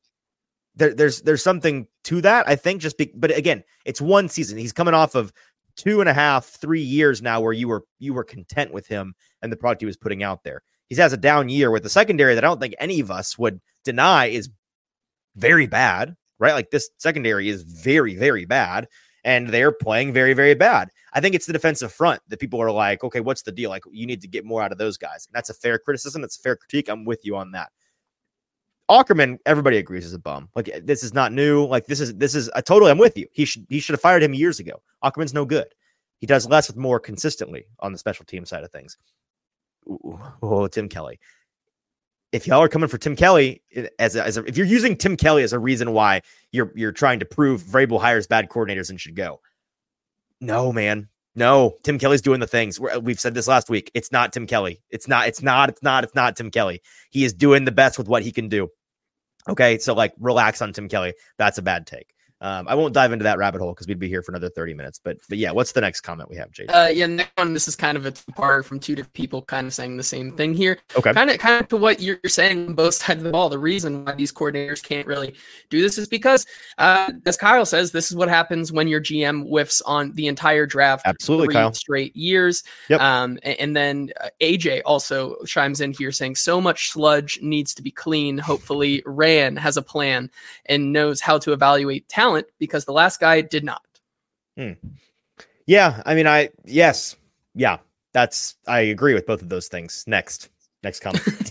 [0.76, 2.48] there, there's there's something to that.
[2.48, 4.58] I think just be, but again, it's one season.
[4.58, 5.32] He's coming off of
[5.76, 9.16] two and a half, three years now where you were you were content with him
[9.42, 10.64] and the product he was putting out there.
[10.90, 13.38] He has a down year with the secondary that I don't think any of us
[13.38, 14.50] would deny is
[15.36, 16.54] very bad, right?
[16.54, 18.88] Like this secondary is very, very bad
[19.24, 20.90] and they're playing very, very bad.
[21.14, 23.70] I think it's the defensive front that people are like, okay, what's the deal?
[23.70, 25.26] Like, you need to get more out of those guys.
[25.28, 26.22] And that's a fair criticism.
[26.22, 26.90] That's a fair critique.
[26.90, 27.70] I'm with you on that.
[28.90, 30.50] Aukerman, everybody agrees is a bum.
[30.56, 31.66] Like eh, this is not new.
[31.66, 33.28] Like this is this is I totally I'm with you.
[33.32, 34.82] He should he should have fired him years ago.
[35.04, 35.68] Aukerman's no good.
[36.20, 38.98] He does less with more consistently on the special team side of things.
[39.88, 41.20] Ooh, oh, Tim Kelly
[42.34, 43.62] if y'all are coming for Tim Kelly
[44.00, 46.92] as a, as a, if you're using Tim Kelly as a reason why you're you're
[46.92, 49.40] trying to prove Vrabel hires bad coordinators and should go,
[50.42, 51.78] no, man, no.
[51.84, 52.80] Tim Kelly's doing the things.
[52.80, 53.92] We've said this last week.
[53.94, 54.82] It's not Tim Kelly.
[54.90, 55.28] It's not.
[55.28, 55.70] It's not.
[55.70, 56.04] It's not.
[56.04, 56.82] It's not Tim Kelly.
[57.12, 58.70] He is doing the best with what he can do.
[59.48, 61.14] Okay, so like relax on Tim Kelly.
[61.38, 62.14] That's a bad take.
[62.44, 64.74] Um, I won't dive into that rabbit hole because we'd be here for another 30
[64.74, 65.00] minutes.
[65.02, 66.66] But but yeah, what's the next comment we have, Jay?
[66.66, 67.54] Uh, yeah, next one.
[67.54, 70.36] This is kind of a part from two different people, kind of saying the same
[70.36, 70.78] thing here.
[70.98, 71.14] Okay.
[71.14, 73.48] Kind of kind of to what you're saying on both sides of the ball.
[73.48, 75.36] The reason why these coordinators can't really
[75.70, 76.46] do this is because,
[76.80, 80.66] uh, as Kyle says, this is what happens when your GM whiffs on the entire
[80.66, 81.04] draft.
[81.06, 81.74] Absolutely, Kyle.
[81.74, 82.64] Straight years.
[82.90, 83.00] Yep.
[83.00, 87.74] Um, and, and then uh, AJ also chimes in here saying so much sludge needs
[87.76, 88.38] to be clean.
[88.38, 90.30] Hopefully, Ran has a plan
[90.66, 93.86] and knows how to evaluate talent because the last last guy did not.
[94.58, 94.74] Hmm.
[95.66, 97.16] Yeah, I mean, I yes,
[97.54, 97.78] yeah,
[98.14, 100.04] that's I agree with both of those things.
[100.08, 100.50] Next,
[100.84, 101.24] next comment.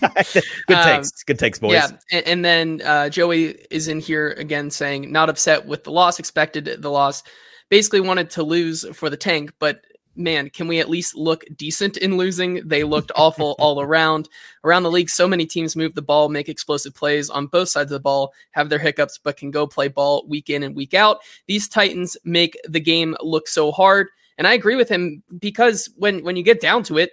[0.67, 1.73] good um, takes, good takes, boys.
[1.73, 5.91] Yeah, and, and then uh, Joey is in here again saying not upset with the
[5.91, 7.23] loss, expected the loss,
[7.69, 9.81] basically wanted to lose for the tank, but
[10.15, 12.67] man, can we at least look decent in losing?
[12.67, 14.29] They looked awful all around.
[14.63, 17.91] Around the league, so many teams move the ball, make explosive plays on both sides
[17.91, 20.93] of the ball, have their hiccups, but can go play ball week in and week
[20.93, 21.19] out.
[21.47, 24.07] These Titans make the game look so hard.
[24.37, 27.11] And I agree with him because when when you get down to it,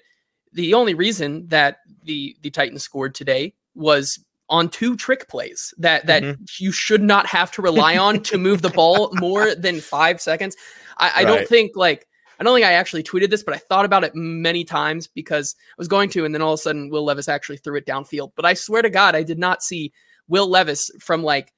[0.53, 6.07] the only reason that the the Titans scored today was on two trick plays that
[6.07, 6.43] that mm-hmm.
[6.59, 10.57] you should not have to rely on to move the ball more than five seconds.
[10.99, 11.27] I, I right.
[11.27, 12.07] don't think like
[12.41, 15.55] I don't think I actually tweeted this, but I thought about it many times because
[15.73, 17.87] I was going to, and then all of a sudden Will Levis actually threw it
[17.87, 18.33] downfield.
[18.35, 19.93] But I swear to God, I did not see
[20.27, 21.53] Will Levis from like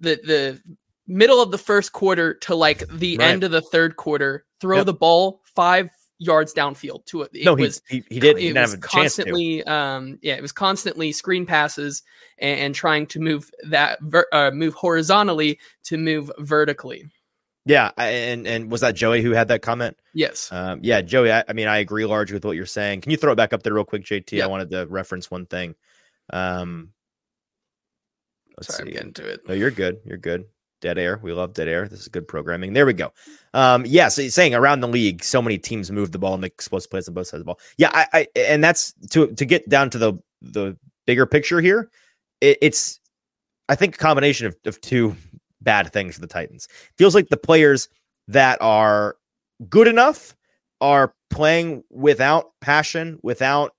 [0.00, 0.60] the the
[1.06, 3.28] middle of the first quarter to like the right.
[3.28, 4.86] end of the third quarter throw yep.
[4.86, 7.30] the ball five yards downfield to it.
[7.32, 8.38] it no, was, he, he, he did.
[8.38, 12.02] He it was constantly, um, yeah, it was constantly screen passes
[12.38, 17.04] and, and trying to move that ver- uh, move horizontally to move vertically.
[17.66, 19.98] Yeah, and and was that Joey who had that comment?
[20.14, 20.50] Yes.
[20.52, 21.32] Um, yeah, Joey.
[21.32, 23.00] I, I, mean, I agree largely with what you're saying.
[23.00, 24.30] Can you throw it back up there real quick, JT?
[24.30, 24.44] Yep.
[24.44, 25.74] I wanted to reference one thing.
[26.32, 26.92] Um,
[28.56, 28.90] let's Sorry, see.
[28.90, 29.48] I'm getting to it.
[29.48, 29.98] No, you're good.
[30.04, 30.44] You're good.
[30.80, 31.18] Dead air.
[31.20, 31.88] We love dead air.
[31.88, 32.72] This is good programming.
[32.72, 33.12] There we go.
[33.52, 34.06] Um, yeah.
[34.08, 37.08] So saying around the league, so many teams move the ball and make explosive plays
[37.08, 37.58] on both sides of the ball.
[37.78, 41.90] Yeah, I, I and that's to to get down to the the bigger picture here.
[42.40, 43.00] It, it's
[43.68, 45.16] I think a combination of, of two
[45.66, 46.68] bad things for the Titans.
[46.96, 47.90] Feels like the players
[48.28, 49.16] that are
[49.68, 50.34] good enough
[50.80, 53.72] are playing without passion, without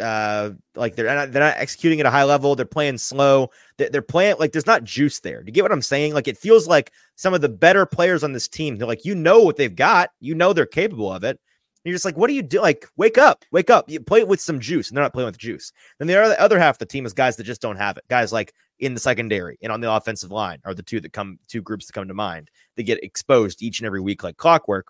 [0.00, 2.56] uh like they're not they're not executing at a high level.
[2.56, 3.50] They're playing slow.
[3.76, 5.42] They're, they're playing like there's not juice there.
[5.42, 6.14] Do you get what i'm saying?
[6.14, 9.14] Like it feels like some of the better players on this team they're like you
[9.14, 10.08] know what they've got.
[10.20, 11.38] You know they're capable of it
[11.84, 12.60] you're just like, what do you do?
[12.60, 13.90] Like, wake up, wake up.
[13.90, 15.72] You play with some juice, and they're not playing with juice.
[15.98, 18.04] Then the other, other half of the team is guys that just don't have it.
[18.08, 21.38] Guys like in the secondary and on the offensive line are the two that come,
[21.48, 22.50] two groups that come to mind.
[22.76, 24.86] They get exposed each and every week like clockwork.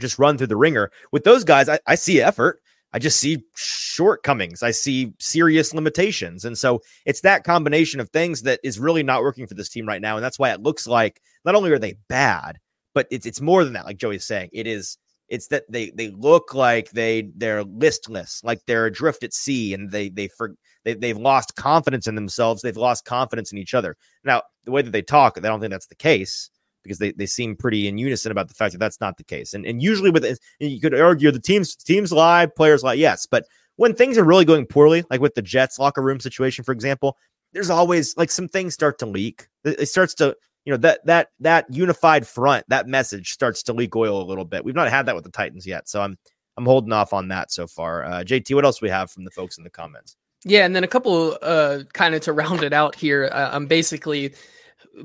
[0.00, 0.90] just run through the ringer.
[1.12, 2.60] With those guys, I, I see effort.
[2.92, 4.62] I just see shortcomings.
[4.62, 6.44] I see serious limitations.
[6.44, 9.86] And so it's that combination of things that is really not working for this team
[9.86, 10.16] right now.
[10.16, 12.58] And that's why it looks like not only are they bad,
[12.94, 14.50] but it's it's more than that, like Joey's saying.
[14.52, 14.96] It is
[15.28, 19.90] it's that they they look like they they're listless, like they're adrift at sea, and
[19.90, 22.62] they they for they they've lost confidence in themselves.
[22.62, 23.96] They've lost confidence in each other.
[24.24, 26.50] Now, the way that they talk, I don't think that's the case
[26.82, 29.54] because they, they seem pretty in unison about the fact that that's not the case.
[29.54, 33.26] And and usually with it, you could argue the teams teams lie, players lie, yes,
[33.26, 33.44] but
[33.76, 37.16] when things are really going poorly, like with the Jets locker room situation, for example,
[37.52, 39.48] there's always like some things start to leak.
[39.64, 43.94] It starts to you know that that that unified front, that message starts to leak
[43.94, 44.64] oil a little bit.
[44.64, 46.18] We've not had that with the Titans yet, so I'm
[46.56, 48.04] I'm holding off on that so far.
[48.04, 50.16] Uh, JT, what else we have from the folks in the comments?
[50.44, 53.28] Yeah, and then a couple uh, kind of to round it out here.
[53.32, 54.34] Uh, I'm basically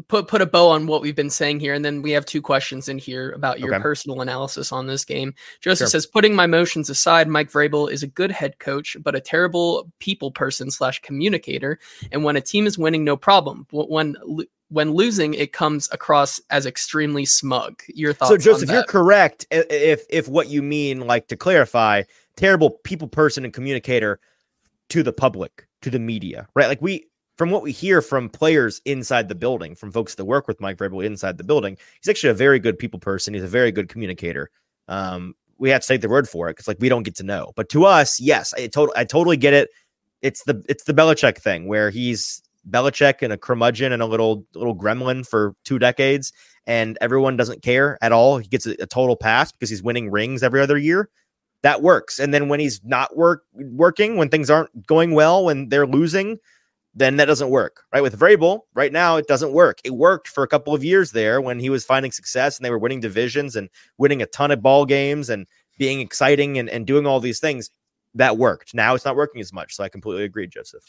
[0.07, 2.41] put put a bow on what we've been saying here, and then we have two
[2.41, 3.81] questions in here about your okay.
[3.81, 5.33] personal analysis on this game.
[5.61, 5.87] Joseph sure.
[5.87, 9.91] says, putting my motions aside, Mike Vrabel is a good head coach, but a terrible
[9.99, 11.79] people person slash communicator.
[12.11, 13.65] And when a team is winning, no problem.
[13.71, 14.15] When
[14.69, 17.81] when losing, it comes across as extremely smug.
[17.87, 18.29] Your thoughts?
[18.29, 19.45] So, Joseph, you're correct.
[19.51, 22.03] If if what you mean, like to clarify,
[22.35, 24.19] terrible people person and communicator
[24.89, 26.67] to the public, to the media, right?
[26.67, 27.05] Like we
[27.37, 30.77] from what we hear from players inside the building, from folks that work with Mike
[30.77, 33.33] Vrabel inside the building, he's actually a very good people person.
[33.33, 34.51] He's a very good communicator.
[34.87, 37.23] Um, we have to take the word for it because like we don't get to
[37.23, 37.53] know.
[37.55, 39.69] But to us, yes, I totally I totally get it.
[40.21, 44.45] It's the it's the Belichick thing where he's Belichick and a curmudgeon and a little
[44.55, 46.33] little gremlin for two decades,
[46.67, 48.37] and everyone doesn't care at all.
[48.37, 51.09] He gets a, a total pass because he's winning rings every other year.
[51.61, 52.19] That works.
[52.19, 56.37] And then when he's not work working, when things aren't going well, when they're losing,
[56.95, 58.01] then that doesn't work, right?
[58.01, 59.79] With Vrabel, right now, it doesn't work.
[59.83, 62.71] It worked for a couple of years there when he was finding success and they
[62.71, 65.45] were winning divisions and winning a ton of ball games and
[65.77, 67.69] being exciting and, and doing all these things.
[68.15, 68.73] That worked.
[68.73, 69.75] Now it's not working as much.
[69.75, 70.83] So I completely agree, Joseph.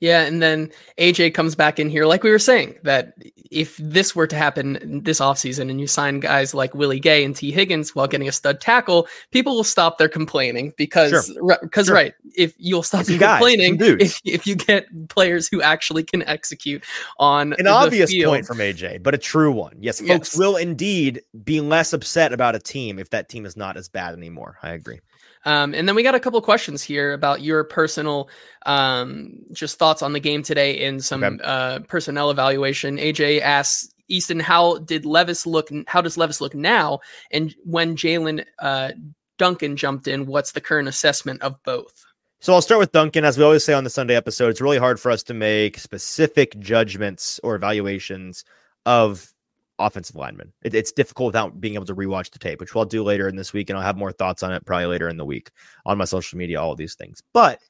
[0.00, 3.14] Yeah, and then AJ comes back in here, like we were saying, that
[3.50, 7.36] if this were to happen this offseason and you sign guys like Willie Gay and
[7.36, 11.94] Tee Higgins while getting a stud tackle, people will stop their complaining because, because sure.
[11.94, 16.82] right, if you'll stop complaining if, if you get players who actually can execute
[17.18, 18.32] on an obvious field.
[18.32, 19.76] point from AJ, but a true one.
[19.80, 20.36] Yes, folks yes.
[20.36, 24.14] will indeed be less upset about a team if that team is not as bad
[24.14, 24.56] anymore.
[24.62, 25.00] I agree.
[25.44, 28.28] Um, and then we got a couple questions here about your personal
[28.66, 31.42] um, just thoughts on the game today and some okay.
[31.42, 32.98] uh, personnel evaluation.
[32.98, 35.70] AJ asks Easton, how did Levis look?
[35.86, 37.00] How does Levis look now?
[37.30, 38.90] And when Jaelyn uh,
[39.38, 42.04] Duncan jumped in, what's the current assessment of both?
[42.40, 43.24] So I'll start with Duncan.
[43.24, 45.78] As we always say on the Sunday episode, it's really hard for us to make
[45.78, 48.44] specific judgments or evaluations
[48.86, 49.32] of
[49.80, 50.52] offensive lineman.
[50.62, 53.36] It, it's difficult without being able to rewatch the tape, which we'll do later in
[53.36, 55.50] this week, and I'll have more thoughts on it probably later in the week
[55.86, 57.22] on my social media, all of these things.
[57.32, 57.60] But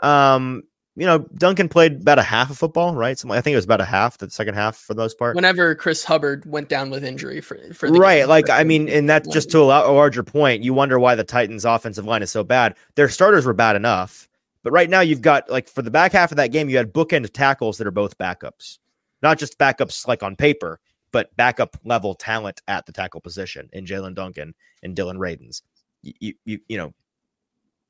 [0.00, 0.64] um,
[0.98, 3.16] you know, Duncan played about a half of football, right?
[3.16, 5.36] So I think it was about a half, the second half for the most part.
[5.36, 9.08] Whenever Chris Hubbard went down with injury for, for right, game, like I mean, and
[9.08, 10.64] that's just to a, a larger point.
[10.64, 12.74] You wonder why the Titans' offensive line is so bad.
[12.96, 14.28] Their starters were bad enough,
[14.64, 16.92] but right now you've got like for the back half of that game, you had
[16.92, 18.78] bookend tackles that are both backups,
[19.22, 20.80] not just backups like on paper
[21.12, 25.62] but backup level talent at the tackle position in Jaelyn Duncan and Dillon Radunz.
[26.02, 26.94] You, you, you know,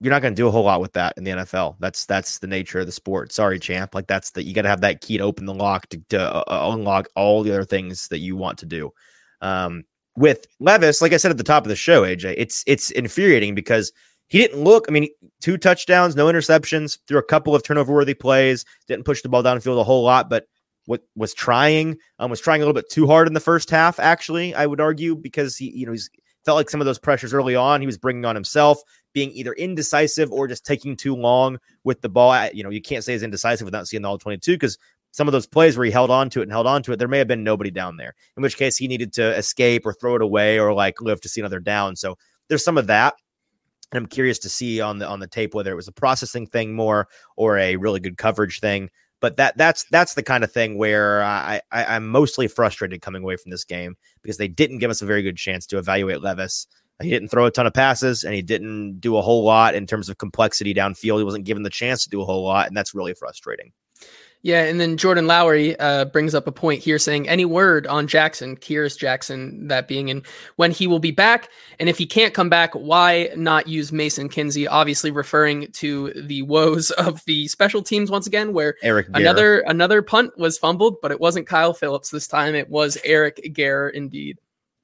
[0.00, 1.76] you're not going to do a whole lot with that in the NFL.
[1.80, 3.32] That's that's the nature of the sport.
[3.32, 3.94] Sorry, champ.
[3.94, 6.20] Like that's the you got to have that key to open the lock to, to
[6.20, 8.92] uh, uh, unlock all the other things that you want to do.
[9.40, 9.84] Um,
[10.16, 13.54] with Levis, like I said at the top of the show, AJ, it's it's infuriating
[13.54, 13.92] because
[14.28, 14.86] he didn't look.
[14.88, 15.08] I mean,
[15.40, 19.42] two touchdowns, no interceptions, threw a couple of turnover worthy plays, didn't push the ball
[19.42, 20.46] downfield a whole lot, but
[20.88, 24.00] what was trying um, was trying a little bit too hard in the first half.
[24.00, 26.08] Actually, I would argue because he you know he's
[26.46, 28.80] felt like some of those pressures early on he was bringing on himself,
[29.12, 32.48] being either indecisive or just taking too long with the ball.
[32.54, 34.78] You know, you can't say he's indecisive without seeing the all twenty two because
[35.10, 36.98] some of those plays where he held on to it and held on to it,
[36.98, 38.14] there may have been nobody down there.
[38.36, 41.28] In which case, he needed to escape or throw it away or like live to
[41.28, 41.96] see another down.
[41.96, 42.16] So
[42.48, 43.14] there's some of that.
[43.92, 46.46] And I'm curious to see on the on the tape whether it was a processing
[46.46, 48.88] thing more or a really good coverage thing.
[49.20, 53.22] But that that's that's the kind of thing where I, I am mostly frustrated coming
[53.22, 56.22] away from this game because they didn't give us a very good chance to evaluate
[56.22, 56.68] Levis.
[57.02, 59.86] He didn't throw a ton of passes and he didn't do a whole lot in
[59.86, 61.18] terms of complexity downfield.
[61.18, 63.72] He wasn't given the chance to do a whole lot, and that's really frustrating.
[64.42, 68.06] Yeah, and then Jordan Lowry uh, brings up a point here saying any word on
[68.06, 70.24] Jackson, Kearis Jackson, that being, and
[70.56, 71.48] when he will be back,
[71.80, 74.68] and if he can't come back, why not use Mason Kinsey?
[74.68, 80.02] Obviously, referring to the woes of the special teams once again, where Eric another another
[80.02, 84.38] punt was fumbled, but it wasn't Kyle Phillips this time; it was Eric Garror, indeed.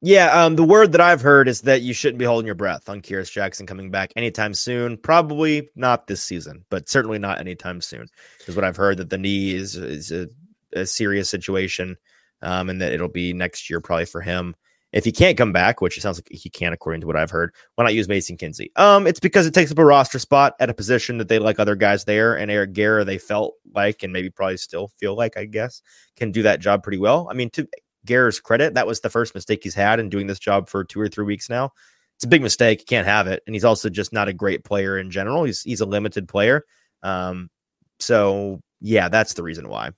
[0.07, 2.91] Yeah, um, the word that I've heard is that you shouldn't be holding your breath
[2.91, 4.99] on Kearis Jackson coming back anytime soon.
[4.99, 8.09] Probably not this season, but certainly not anytime soon.
[8.47, 10.29] Is what I've heard that the knee is is a,
[10.75, 11.97] a serious situation,
[12.43, 14.55] um, and that it'll be next year probably for him.
[14.93, 17.31] If he can't come back, which it sounds like he can, according to what I've
[17.31, 18.73] heard, why not use Mason Kinsey?
[18.77, 21.59] Um, it's because it takes up a roster spot at a position that they like
[21.59, 25.39] other guys there, and Eric Garror they felt like, and maybe probably still feel like,
[25.39, 25.81] I guess,
[26.15, 27.27] can do that job pretty well.
[27.31, 27.67] I mean, to
[28.05, 31.01] Garror's credit, that was the first mistake he's had in doing this job for two
[31.01, 31.71] or three weeks now.
[32.17, 32.81] It's a big mistake.
[32.81, 35.45] He can't have it, and he's also just not a great player in general.
[35.45, 36.65] He's he's a limited player.
[37.03, 37.51] Um,
[37.99, 39.91] so yeah, that's the reason why.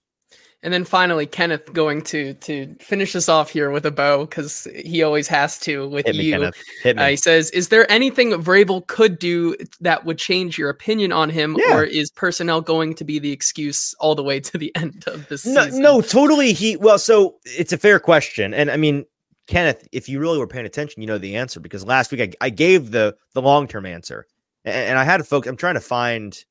[0.66, 4.66] And then finally, Kenneth going to to finish us off here with a bow because
[4.74, 6.32] he always has to with Hit me, you.
[6.32, 6.56] Kenneth.
[6.82, 7.02] Hit me.
[7.04, 11.30] Uh, he says, "Is there anything Vrabel could do that would change your opinion on
[11.30, 11.76] him, Yeah.
[11.76, 15.28] or is personnel going to be the excuse all the way to the end of
[15.28, 16.52] this no, season?" no, totally.
[16.52, 19.04] He well, so it's a fair question, and I mean,
[19.46, 22.46] Kenneth, if you really were paying attention, you know the answer because last week I,
[22.46, 24.26] I gave the the long term answer,
[24.64, 25.46] and, and I had a folks.
[25.46, 26.44] I'm trying to find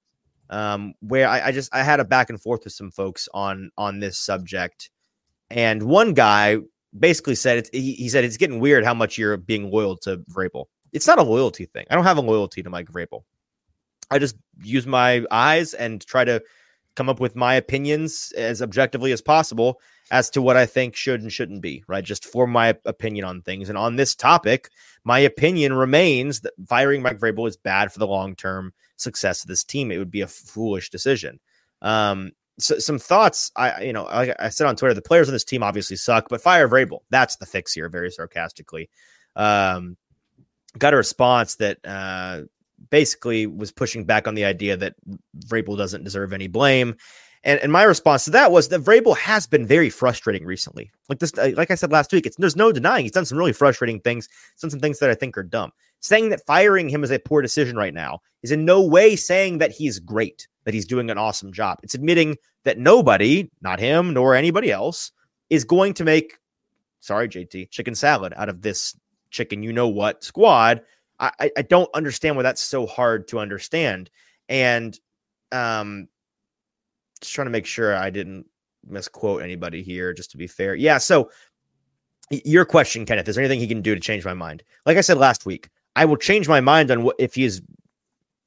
[0.49, 3.71] um where I, I just I had a back and forth with some folks on
[3.77, 4.89] on this subject,
[5.49, 6.57] and one guy
[6.97, 10.65] basically said he, he said it's getting weird how much you're being loyal to Vrabel.
[10.93, 11.85] It's not a loyalty thing.
[11.89, 13.23] I don't have a loyalty to Mike Vrabel.
[14.11, 16.41] I just use my eyes and try to
[16.95, 19.81] come up with my opinions as objectively as possible
[20.11, 22.03] as to what I think should and shouldn't be, right?
[22.03, 23.69] Just for my opinion on things.
[23.69, 24.69] And on this topic,
[25.03, 29.47] my opinion remains that firing Mike Vrabel is bad for the long term success of
[29.47, 29.91] this team.
[29.91, 31.39] It would be a foolish decision.
[31.81, 33.51] Um, so some thoughts.
[33.55, 36.27] I, you know, like I said on Twitter, the players on this team obviously suck,
[36.29, 36.99] but fire Vrabel.
[37.09, 38.89] That's the fix here, very sarcastically.
[39.35, 39.97] Um,
[40.77, 42.41] got a response that uh,
[42.89, 44.95] basically was pushing back on the idea that
[45.47, 46.95] Vrabel doesn't deserve any blame.
[47.45, 50.91] And, and my response to that was that Vrabel has been very frustrating recently.
[51.09, 53.37] Like this, uh, like I said last week, it's there's no denying he's done some
[53.37, 54.27] really frustrating things.
[54.53, 55.71] He's done some things that I think are dumb.
[55.99, 59.59] Saying that firing him is a poor decision right now is in no way saying
[59.59, 61.79] that he's great, that he's doing an awesome job.
[61.83, 65.11] It's admitting that nobody, not him nor anybody else,
[65.51, 66.39] is going to make,
[66.99, 68.95] sorry, JT, chicken salad out of this
[69.29, 70.81] chicken, you know what squad.
[71.19, 74.09] I, I- I don't understand why that's so hard to understand.
[74.49, 74.99] And
[75.51, 76.07] um
[77.25, 78.45] just trying to make sure I didn't
[78.87, 80.75] misquote anybody here, just to be fair.
[80.75, 81.29] Yeah, so
[82.29, 84.63] your question, Kenneth, is there anything he can do to change my mind?
[84.85, 87.61] Like I said last week, I will change my mind on what if he is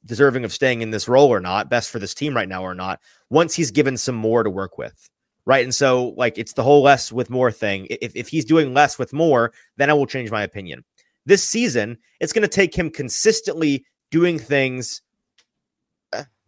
[0.05, 2.75] deserving of staying in this role or not, best for this team right now or
[2.75, 3.01] not,
[3.31, 5.09] once he's given some more to work with.
[5.45, 5.65] Right.
[5.65, 7.87] And so, like, it's the whole less with more thing.
[7.89, 10.85] If, if he's doing less with more, then I will change my opinion.
[11.25, 15.01] This season, it's going to take him consistently doing things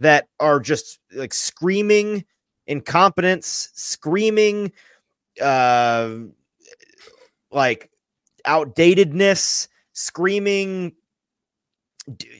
[0.00, 2.24] that are just like screaming
[2.66, 4.72] incompetence, screaming,
[5.42, 6.14] uh,
[7.50, 7.90] like
[8.46, 10.92] outdatedness, screaming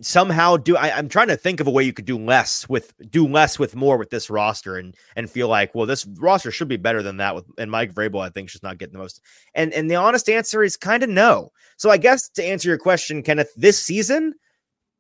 [0.01, 2.93] somehow do I, I'm trying to think of a way you could do less with
[3.11, 6.67] do less with more with this roster and and feel like well this roster should
[6.67, 9.21] be better than that with and Mike Vrabel I think just not getting the most.
[9.55, 11.53] And and the honest answer is kind of no.
[11.77, 14.35] So I guess to answer your question Kenneth this season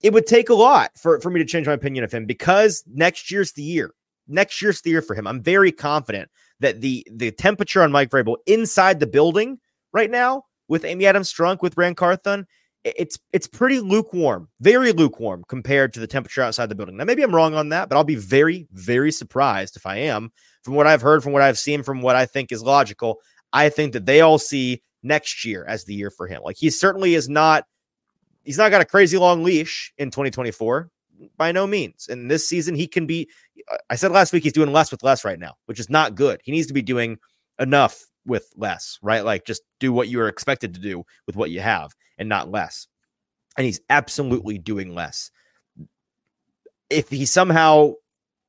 [0.02, 2.84] it would take a lot for for me to change my opinion of him because
[2.86, 3.92] next year's the year
[4.28, 6.30] next year's the year for him I'm very confident
[6.60, 9.58] that the the temperature on Mike Vrabel inside the building
[9.92, 12.46] right now with Amy Adams Strunk with Ran Carthon
[12.84, 16.96] it's it's pretty lukewarm, very lukewarm compared to the temperature outside the building.
[16.96, 20.32] Now, maybe I'm wrong on that, but I'll be very, very surprised if I am.
[20.62, 23.20] From what I've heard, from what I've seen, from what I think is logical,
[23.52, 26.42] I think that they all see next year as the year for him.
[26.42, 27.64] Like he certainly is not,
[28.44, 30.90] he's not got a crazy long leash in 2024
[31.36, 32.08] by no means.
[32.08, 33.28] And this season, he can be.
[33.88, 36.40] I said last week he's doing less with less right now, which is not good.
[36.44, 37.18] He needs to be doing
[37.58, 39.24] enough with less, right?
[39.24, 42.50] Like just do what you are expected to do with what you have and not
[42.50, 42.86] less.
[43.56, 45.30] And he's absolutely doing less.
[46.88, 47.94] If he somehow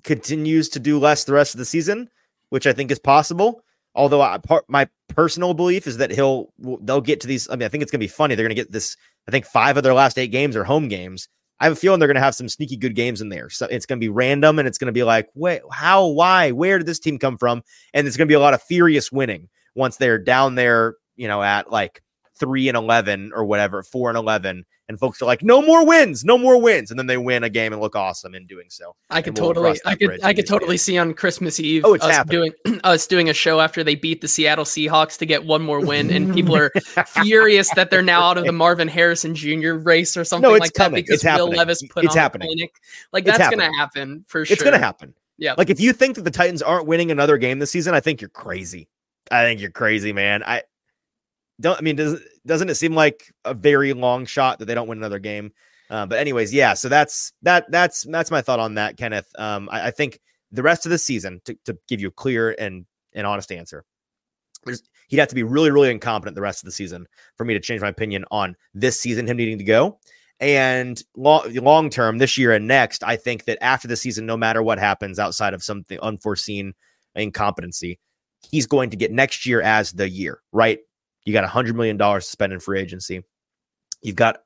[0.03, 2.09] continues to do less the rest of the season,
[2.49, 3.63] which I think is possible,
[3.95, 7.49] although I, part, my personal belief is that he'll they'll get to these.
[7.49, 8.35] I mean, I think it's going to be funny.
[8.35, 8.95] They're going to get this.
[9.27, 11.27] I think five of their last eight games are home games.
[11.61, 13.47] I have a feeling they're going to have some sneaky good games in there.
[13.51, 16.49] So it's going to be random and it's going to be like, wait, how, why,
[16.49, 17.61] where did this team come from?
[17.93, 21.27] And it's going to be a lot of furious winning once they're down there, you
[21.27, 22.01] know, at like
[22.39, 24.65] three and 11 or whatever, four and 11.
[24.91, 26.91] And folks are like, no more wins, no more wins.
[26.91, 28.93] And then they win a game and look awesome in doing so.
[29.09, 32.03] I could we'll totally, I could, I could totally see on Christmas Eve Oh, it's
[32.03, 32.51] us happening.
[32.65, 35.79] doing us doing a show after they beat the Seattle Seahawks to get one more
[35.79, 36.71] win, and people are
[37.07, 39.75] furious that they're now out of the Marvin Harrison Jr.
[39.75, 40.95] race or something it's like coming.
[40.97, 41.57] that because It's Will happening.
[41.57, 42.49] Levis put It's on happening.
[42.49, 42.73] the clinic.
[43.13, 44.53] Like that's gonna happen for sure.
[44.53, 45.13] It's going to happen.
[45.37, 45.55] Yeah.
[45.57, 48.21] Like if you think that the Titans aren't winning another game this season, I think
[48.21, 48.89] you're crazy.
[49.31, 50.43] I think you're crazy, man.
[50.43, 50.63] I
[51.61, 54.87] don't I mean does doesn't it seem like a very long shot that they don't
[54.87, 55.53] win another game?
[55.89, 56.73] Uh, but anyways, yeah.
[56.73, 59.27] So that's that that's that's my thought on that, Kenneth.
[59.37, 60.19] Um, I, I think
[60.51, 63.83] the rest of the season to, to give you a clear and an honest answer.
[65.07, 67.59] he'd have to be really, really incompetent the rest of the season for me to
[67.59, 69.99] change my opinion on this season, him needing to go.
[70.39, 74.35] And long, long term, this year and next, I think that after the season, no
[74.35, 76.73] matter what happens outside of something unforeseen
[77.15, 77.99] incompetency,
[78.49, 80.79] he's going to get next year as the year, right?
[81.25, 83.23] You got a $100 million to spend in free agency.
[84.01, 84.39] You've got,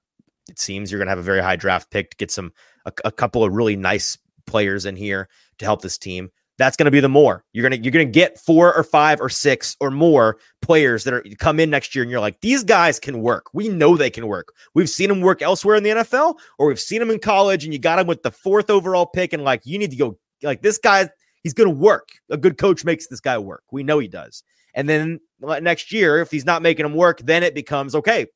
[0.49, 2.51] it seems you're going to have a very high draft pick to get some,
[2.85, 6.29] a, a couple of really nice players in here to help this team.
[6.57, 7.43] That's going to be the more.
[7.51, 11.03] You're going to you're going to get four or five or six or more players
[11.03, 13.47] that are come in next year and you're like these guys can work.
[13.53, 14.53] We know they can work.
[14.73, 17.73] We've seen them work elsewhere in the NFL or we've seen them in college and
[17.73, 20.61] you got them with the fourth overall pick and like you need to go like
[20.61, 21.09] this guy
[21.43, 22.07] he's going to work.
[22.29, 23.63] A good coach makes this guy work.
[23.71, 24.41] We know he does
[24.75, 25.19] and then
[25.61, 28.27] next year if he's not making him work then it becomes okay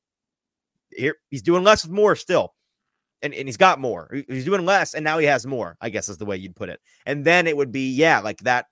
[0.91, 2.53] here he's doing less with more still
[3.21, 4.09] and, and he's got more.
[4.27, 5.77] He's doing less, and now he has more.
[5.81, 6.79] I guess is the way you'd put it.
[7.05, 8.67] And then it would be, yeah, like that.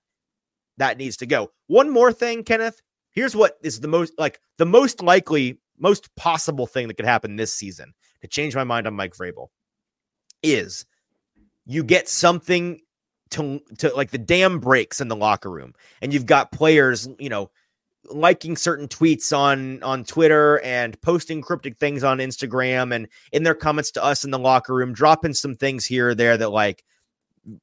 [0.78, 1.50] That needs to go.
[1.66, 2.80] One more thing, Kenneth.
[3.10, 7.34] Here's what is the most like the most likely, most possible thing that could happen
[7.34, 9.48] this season to change my mind on Mike Vrabel
[10.42, 10.86] is
[11.66, 12.80] you get something
[13.30, 17.28] to to like the dam breaks in the locker room, and you've got players, you
[17.28, 17.50] know,
[18.10, 23.54] liking certain tweets on on Twitter and posting cryptic things on Instagram and in their
[23.54, 26.84] comments to us in the locker room, dropping some things here or there that like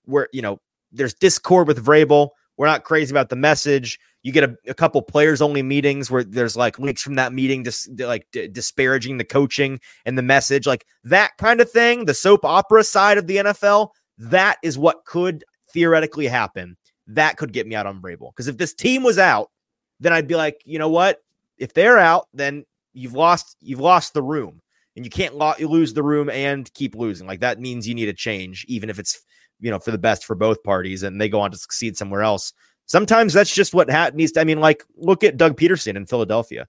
[0.06, 0.60] where you know
[0.92, 2.30] there's discord with Vrabel.
[2.58, 4.00] We're not crazy about the message.
[4.24, 7.64] You get a, a couple players only meetings where there's like links from that meeting
[7.64, 12.06] just like d- disparaging the coaching and the message, like that kind of thing.
[12.06, 13.90] The soap opera side of the NFL.
[14.18, 15.44] That is what could
[15.76, 16.76] theoretically happen.
[17.06, 19.52] That could get me out on Vrabel because if this team was out
[20.00, 21.22] then I'd be like, you know what?
[21.58, 24.62] If they're out, then you've lost you've lost the room,
[24.96, 27.28] and you can't lo- lose the room and keep losing.
[27.28, 29.24] Like that means you need a change, even if it's
[29.60, 32.24] you know for the best for both parties, and they go on to succeed somewhere
[32.24, 32.54] else.
[32.88, 34.42] Sometimes that's just what ha- needs to.
[34.42, 36.68] I mean, like look at Doug Pederson in Philadelphia.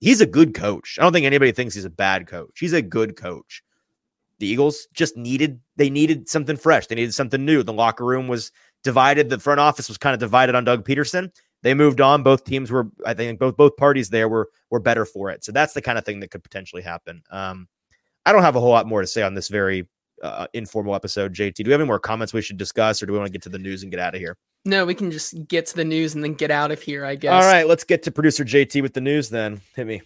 [0.00, 0.96] He's a good coach.
[0.98, 2.58] I don't think anybody thinks he's a bad coach.
[2.60, 3.62] He's a good coach.
[4.38, 6.86] The Eagles just needed they needed something fresh.
[6.86, 7.62] They needed something new.
[7.62, 8.52] The locker room was
[8.84, 9.30] divided.
[9.30, 11.32] The front office was kind of divided on Doug Pederson.
[11.62, 12.22] They moved on.
[12.22, 15.44] Both teams were, I think, both both parties there were were better for it.
[15.44, 17.22] So that's the kind of thing that could potentially happen.
[17.30, 17.68] Um,
[18.24, 19.88] I don't have a whole lot more to say on this very
[20.22, 21.34] uh, informal episode.
[21.34, 23.32] JT, do we have any more comments we should discuss, or do we want to
[23.32, 24.36] get to the news and get out of here?
[24.64, 27.04] No, we can just get to the news and then get out of here.
[27.04, 27.32] I guess.
[27.32, 29.30] All right, let's get to producer JT with the news.
[29.30, 30.02] Then hit me.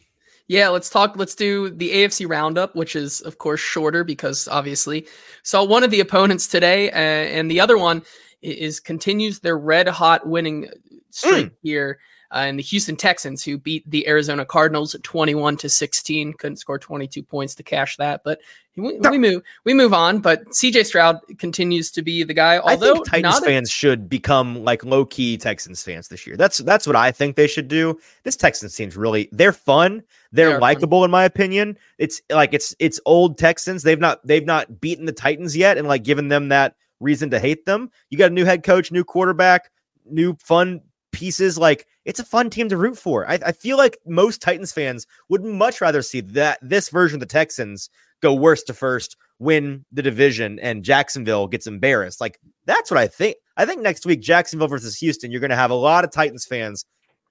[0.49, 1.16] Yeah, let's talk.
[1.16, 5.07] Let's do the AFC roundup, which is, of course, shorter because obviously
[5.43, 8.03] saw one of the opponents today, uh, and the other one
[8.43, 10.68] is continues their red hot winning
[11.11, 11.53] streak mm.
[11.62, 12.01] here.
[12.33, 16.78] Uh, and the Houston Texans, who beat the Arizona Cardinals 21 to 16, couldn't score
[16.78, 18.41] 22 points to cash that, but
[18.74, 20.20] we, we move we move on.
[20.20, 22.59] But CJ Stroud continues to be the guy.
[22.59, 26.37] Although I think Titans fans should become like low key Texans fans this year.
[26.37, 27.99] That's that's what I think they should do.
[28.22, 30.03] This Texans team's really they're fun.
[30.33, 31.76] They're they likable in my opinion.
[31.99, 33.83] It's like it's it's old Texans.
[33.83, 37.39] They've not they've not beaten the Titans yet, and like given them that reason to
[37.39, 37.91] hate them.
[38.09, 39.70] You got a new head coach, new quarterback,
[40.07, 40.80] new fun
[41.11, 41.59] pieces.
[41.59, 43.29] Like it's a fun team to root for.
[43.29, 47.21] I, I, feel like most Titans fans would much rather see that this version of
[47.21, 47.91] the Texans
[48.21, 52.21] go worst to first, win the division, and Jacksonville gets embarrassed.
[52.21, 53.37] Like that's what I think.
[53.57, 56.45] I think next week Jacksonville versus Houston, you're going to have a lot of Titans
[56.47, 56.85] fans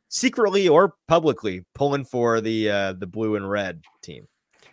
[0.09, 4.27] secretly or publicly pulling for the uh, the blue and red team.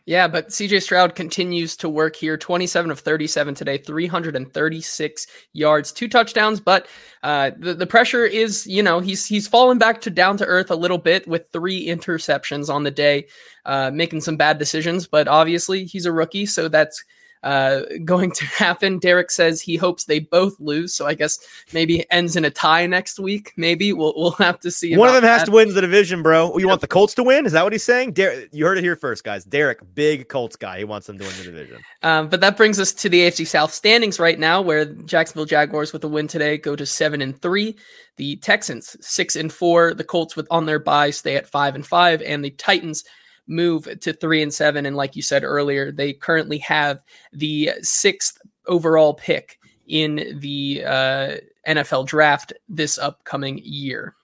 [0.08, 6.08] Yeah, but CJ Stroud continues to work here 27 of 37 today, 336 yards, two
[6.08, 6.60] touchdowns.
[6.60, 6.86] But
[7.22, 10.70] uh, the, the pressure is, you know, he's he's fallen back to down to earth
[10.70, 13.26] a little bit with three interceptions on the day,
[13.66, 15.06] uh, making some bad decisions.
[15.06, 17.04] But obviously, he's a rookie, so that's
[17.42, 18.98] uh, going to happen.
[18.98, 21.38] Derek says he hopes they both lose, so I guess
[21.72, 23.52] maybe ends in a tie next week.
[23.56, 24.96] Maybe we'll we'll have to see.
[24.96, 25.38] One of them that.
[25.38, 26.56] has to win the division, bro.
[26.58, 27.46] You want the Colts to win?
[27.46, 28.12] Is that what he's saying?
[28.12, 29.44] Derek, you heard it here first, guys.
[29.44, 30.78] Derek, big Colts guy.
[30.78, 31.78] He wants them to win the division.
[32.02, 35.92] Um, but that brings us to the AFC South standings right now, where Jacksonville Jaguars
[35.92, 37.76] with a win today go to seven and three.
[38.16, 39.94] The Texans six and four.
[39.94, 43.04] The Colts with on their bye stay at five and five, and the Titans
[43.48, 44.86] move to three and seven.
[44.86, 51.36] And like you said earlier, they currently have the sixth overall pick in the uh,
[51.66, 54.14] NFL draft this upcoming year.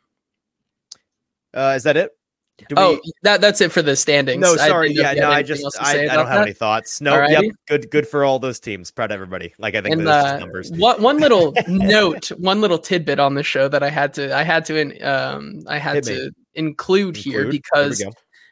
[1.52, 2.12] Uh, is that it?
[2.68, 3.12] Do oh, we...
[3.22, 4.40] that that's it for the standings.
[4.40, 4.92] No, sorry.
[4.92, 6.42] Yeah, no, I just I, I don't have that?
[6.42, 7.00] any thoughts.
[7.00, 7.42] No, Alrighty.
[7.42, 8.92] yep, good good for all those teams.
[8.92, 9.52] Proud of everybody.
[9.58, 10.70] Like I think and, uh, numbers.
[10.70, 14.44] One, one little note, one little tidbit on the show that I had to I
[14.44, 18.04] had to um I had Hit to include, include, here because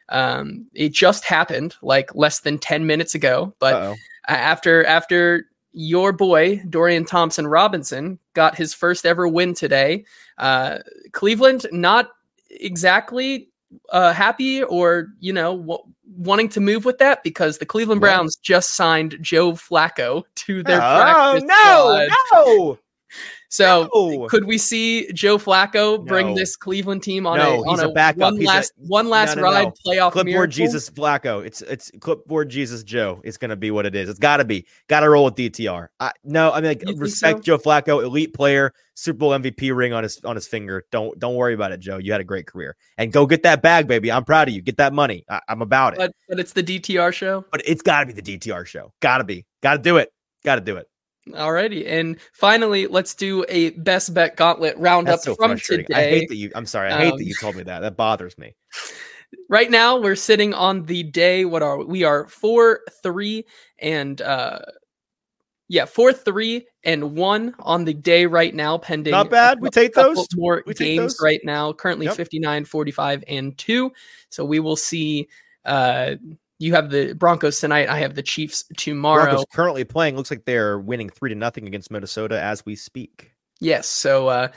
[0.09, 3.95] Um, it just happened like less than 10 minutes ago, but Uh-oh.
[4.27, 10.05] after after your boy Dorian Thompson Robinson got his first ever win today,
[10.37, 10.79] uh,
[11.13, 12.09] Cleveland not
[12.49, 13.49] exactly
[13.89, 15.79] uh, happy or you know w-
[16.15, 18.07] wanting to move with that because the Cleveland What?
[18.09, 22.09] Browns just signed Joe Flacco to their oh practice no, squad.
[22.33, 22.79] no,
[23.53, 24.27] So no.
[24.29, 26.35] could we see Joe Flacco bring No.
[26.35, 28.21] this Cleveland team on No, a on a a, backup.
[28.33, 30.51] one He's a- last one last ride playoff Clipboard miracle?
[30.51, 31.45] Jesus Flacco.
[31.45, 33.21] It's it's clipboard Jesus Joe.
[33.23, 34.09] It's gonna be what it is.
[34.09, 34.65] It's gotta be.
[34.87, 35.89] Gotta roll with DTR.
[35.99, 37.43] I, no, I mean like, respect so?
[37.43, 40.87] Joe Flacco, elite player, Super Bowl MVP ring on his on his finger.
[40.91, 41.99] Don't don't worry about it, Joe.
[41.99, 44.11] You had a great career and go get that bag, baby.
[44.11, 44.63] I'm proud of you.
[44.63, 45.25] Get that money.
[45.29, 45.97] I, I'm about it.
[45.99, 47.45] But but it's the DTR show.
[47.51, 48.91] but it's got to be the DTR show.
[48.99, 49.45] Got to be.
[49.61, 50.09] Got to do it.
[50.43, 50.87] Got to do it.
[51.29, 55.85] Alrighty, and finally, let's do a best bet gauntlet roundup so from today.
[55.93, 56.51] I hate that you.
[56.53, 56.91] I'm sorry.
[56.91, 57.79] I hate Um, that you told me that.
[57.79, 58.55] That bothers me.
[59.49, 61.85] right now we're sitting on the day what are we?
[61.85, 63.45] we are four three
[63.79, 64.59] and uh
[65.67, 69.59] yeah four three and one on the day right now pending Not bad.
[69.59, 70.27] We take those.
[70.35, 71.21] more We take games those.
[71.21, 72.15] right now currently Yep.
[72.15, 73.91] 59 45 and 2
[74.29, 75.27] so we will see
[75.65, 76.15] uh
[76.59, 80.15] you have the broncos tonight i have the chiefs tomorrow Broncos currently playing.
[80.15, 83.31] Looks like they're winning three to nothing against Minnesota as we speak.
[83.59, 84.47] yes so uh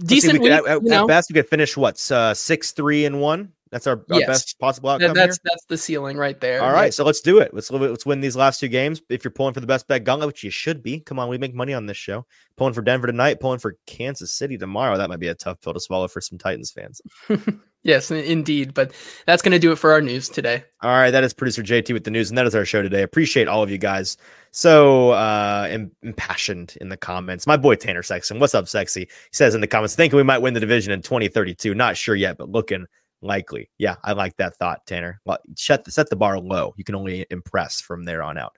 [0.00, 2.72] see, decent we week, at, at- you at best, we could finish what uh, six,
[2.72, 3.52] three, and one.
[3.70, 4.26] That's our, our Yes.
[4.26, 5.42] best possible That- outcome that's here.
[5.44, 7.54] that's the ceiling right there All right, Like, so let's do it.
[7.54, 9.00] Let's let's win these last two games.
[9.08, 11.38] If you're pulling for the best bet gauntlet, which you should be, come on, we
[11.38, 12.26] make money on this show.
[12.56, 14.96] Pulling for Denver tonight, pulling for Kansas City tomorrow.
[14.98, 17.00] That might be a tough pill to swallow for some Titans fans.
[17.82, 18.92] yes indeed but
[19.26, 21.92] that's going to do it for our news today All right, that is producer JT
[21.92, 23.02] with the news, and that is our show today.
[23.02, 24.16] Appreciate all of you guys
[24.50, 27.46] so uh im- impassioned in the comments.
[27.46, 29.00] My boy Tanner Sexton, what's up, sexy?
[29.00, 31.74] He says in the comments, thinking we might win the division in 2032.
[31.74, 32.86] Not sure yet, but looking
[33.22, 33.70] likely.
[33.78, 35.20] Yeah, I like that thought, Tanner.
[35.24, 36.74] Well, shut the, set the bar low.
[36.76, 38.56] You can only impress from there on out.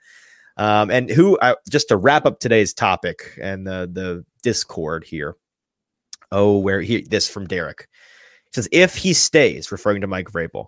[0.57, 5.37] Um, and who uh, just to wrap up today's topic and the the Discord here.
[6.31, 7.89] Oh, where he this from Derek
[8.55, 10.67] says if he stays, referring to Mike Vrabel,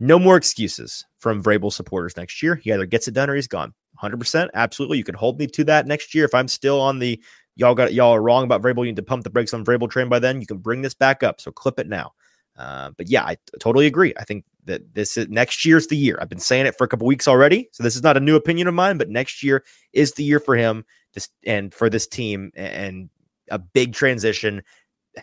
[0.00, 2.56] no more excuses from Vrabel supporters next year.
[2.56, 3.74] He either gets it done or he's gone.
[4.02, 4.48] 100%.
[4.54, 4.98] Absolutely.
[4.98, 6.24] You can hold me to that next year.
[6.24, 7.22] If I'm still on the
[7.56, 9.88] y'all got y'all are wrong about Vrabel, you need to pump the brakes on Vrabel
[9.88, 10.40] train by then.
[10.40, 11.40] You can bring this back up.
[11.40, 12.12] So clip it now.
[12.56, 14.14] Uh, but yeah, I totally agree.
[14.18, 16.18] I think that this is next year's the year.
[16.20, 17.68] I've been saying it for a couple weeks already.
[17.72, 20.38] So this is not a new opinion of mine, but next year is the year
[20.38, 23.10] for him this, and for this team and
[23.50, 24.62] a big transition.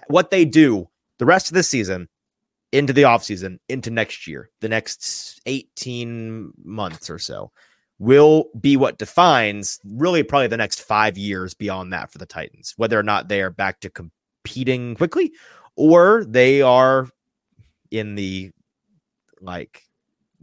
[0.07, 0.89] What they do
[1.21, 2.09] the rest of the season
[2.71, 7.51] into the offseason, into next year, the next 18 months or so,
[7.99, 12.73] will be what defines really probably the next five years beyond that for the Titans,
[12.75, 15.31] whether or not they are back to competing quickly
[15.75, 17.07] or they are
[17.91, 18.49] in the
[19.41, 19.83] like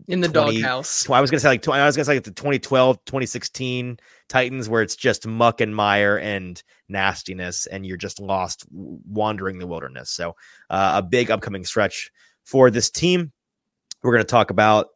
[0.07, 1.09] in the 20 doghouse.
[1.11, 4.82] I was gonna say like I was gonna say like the 2012, 2016 Titans, where
[4.82, 10.11] it's just muck and mire and nastiness, and you're just lost wandering the wilderness.
[10.11, 10.36] So
[10.70, 12.11] uh, a big upcoming stretch
[12.44, 13.32] for this team.
[14.03, 14.88] We're gonna talk about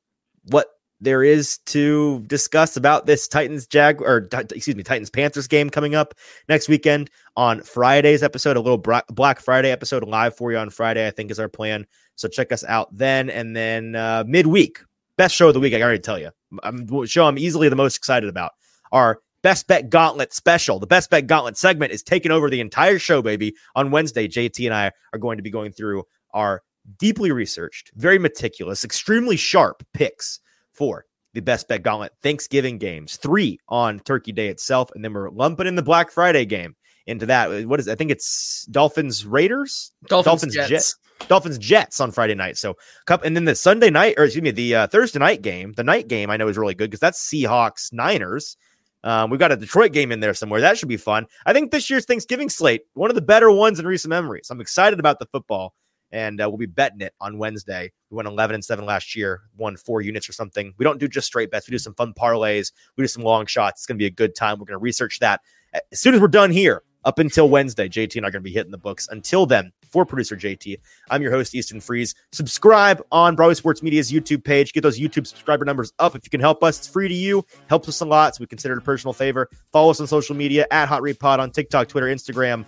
[0.44, 0.68] what
[1.00, 5.96] there is to discuss about this Titans Jag or excuse me Titans Panthers game coming
[5.96, 6.14] up
[6.48, 8.56] next weekend on Friday's episode.
[8.56, 11.86] A little Black Friday episode live for you on Friday, I think is our plan.
[12.14, 14.78] So check us out then, and then uh, midweek
[15.16, 15.72] best show of the week.
[15.72, 16.30] I can already tell you,
[16.62, 18.52] um, I'm show I'm easily the most excited about.
[18.92, 20.78] Our best bet gauntlet special.
[20.78, 23.54] The best bet gauntlet segment is taking over the entire show, baby.
[23.74, 26.62] On Wednesday, JT and I are going to be going through our
[26.98, 30.40] deeply researched, very meticulous, extremely sharp picks
[30.72, 31.04] for
[31.34, 33.16] the best bet gauntlet Thanksgiving games.
[33.16, 36.74] Three on Turkey Day itself, and then we're lumping in the Black Friday game
[37.06, 37.66] into that.
[37.66, 37.88] What is?
[37.88, 39.92] I think it's Dolphins Raiders.
[40.06, 40.68] Dolphins, Dolphins, Jets.
[40.68, 40.96] Jets.
[41.28, 42.56] Dolphins Jets on Friday night.
[42.56, 42.76] So
[43.06, 45.84] cup and then the Sunday night or excuse me, the uh, Thursday night game, the
[45.84, 48.56] night game I know is really good because that's Seahawks Niners.
[49.04, 50.60] Um, we've got a Detroit game in there somewhere.
[50.60, 51.26] That should be fun.
[51.44, 54.48] I think this year's Thanksgiving slate, one of the better ones in recent memories.
[54.48, 55.74] I'm excited about the football,
[56.12, 57.90] and uh, we'll be betting it on Wednesday.
[58.10, 60.72] We went 11 and 7 last year, won four units or something.
[60.78, 61.66] We don't do just straight bets.
[61.66, 62.70] We do some fun parlays.
[62.96, 63.80] We do some long shots.
[63.80, 64.58] It's going to be a good time.
[64.58, 65.40] We're going to research that
[65.72, 66.84] as soon as we're done here.
[67.04, 69.08] Up until Wednesday, JT and I are going to be hitting the books.
[69.10, 70.78] Until then, for producer JT,
[71.10, 72.14] I'm your host, Easton Freeze.
[72.30, 74.72] Subscribe on Broadway Sports Media's YouTube page.
[74.72, 76.78] Get those YouTube subscriber numbers up if you can help us.
[76.78, 78.36] It's free to you, helps us a lot.
[78.36, 79.48] So we consider it a personal favor.
[79.72, 82.64] Follow us on social media at Hot Read Pod on TikTok, Twitter, Instagram.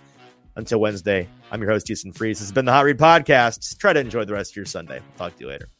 [0.57, 2.39] Until Wednesday, I'm your host, Easton Freeze.
[2.39, 3.77] This has been the Hot Read Podcast.
[3.77, 5.01] Try to enjoy the rest of your Sunday.
[5.17, 5.74] Talk to you later.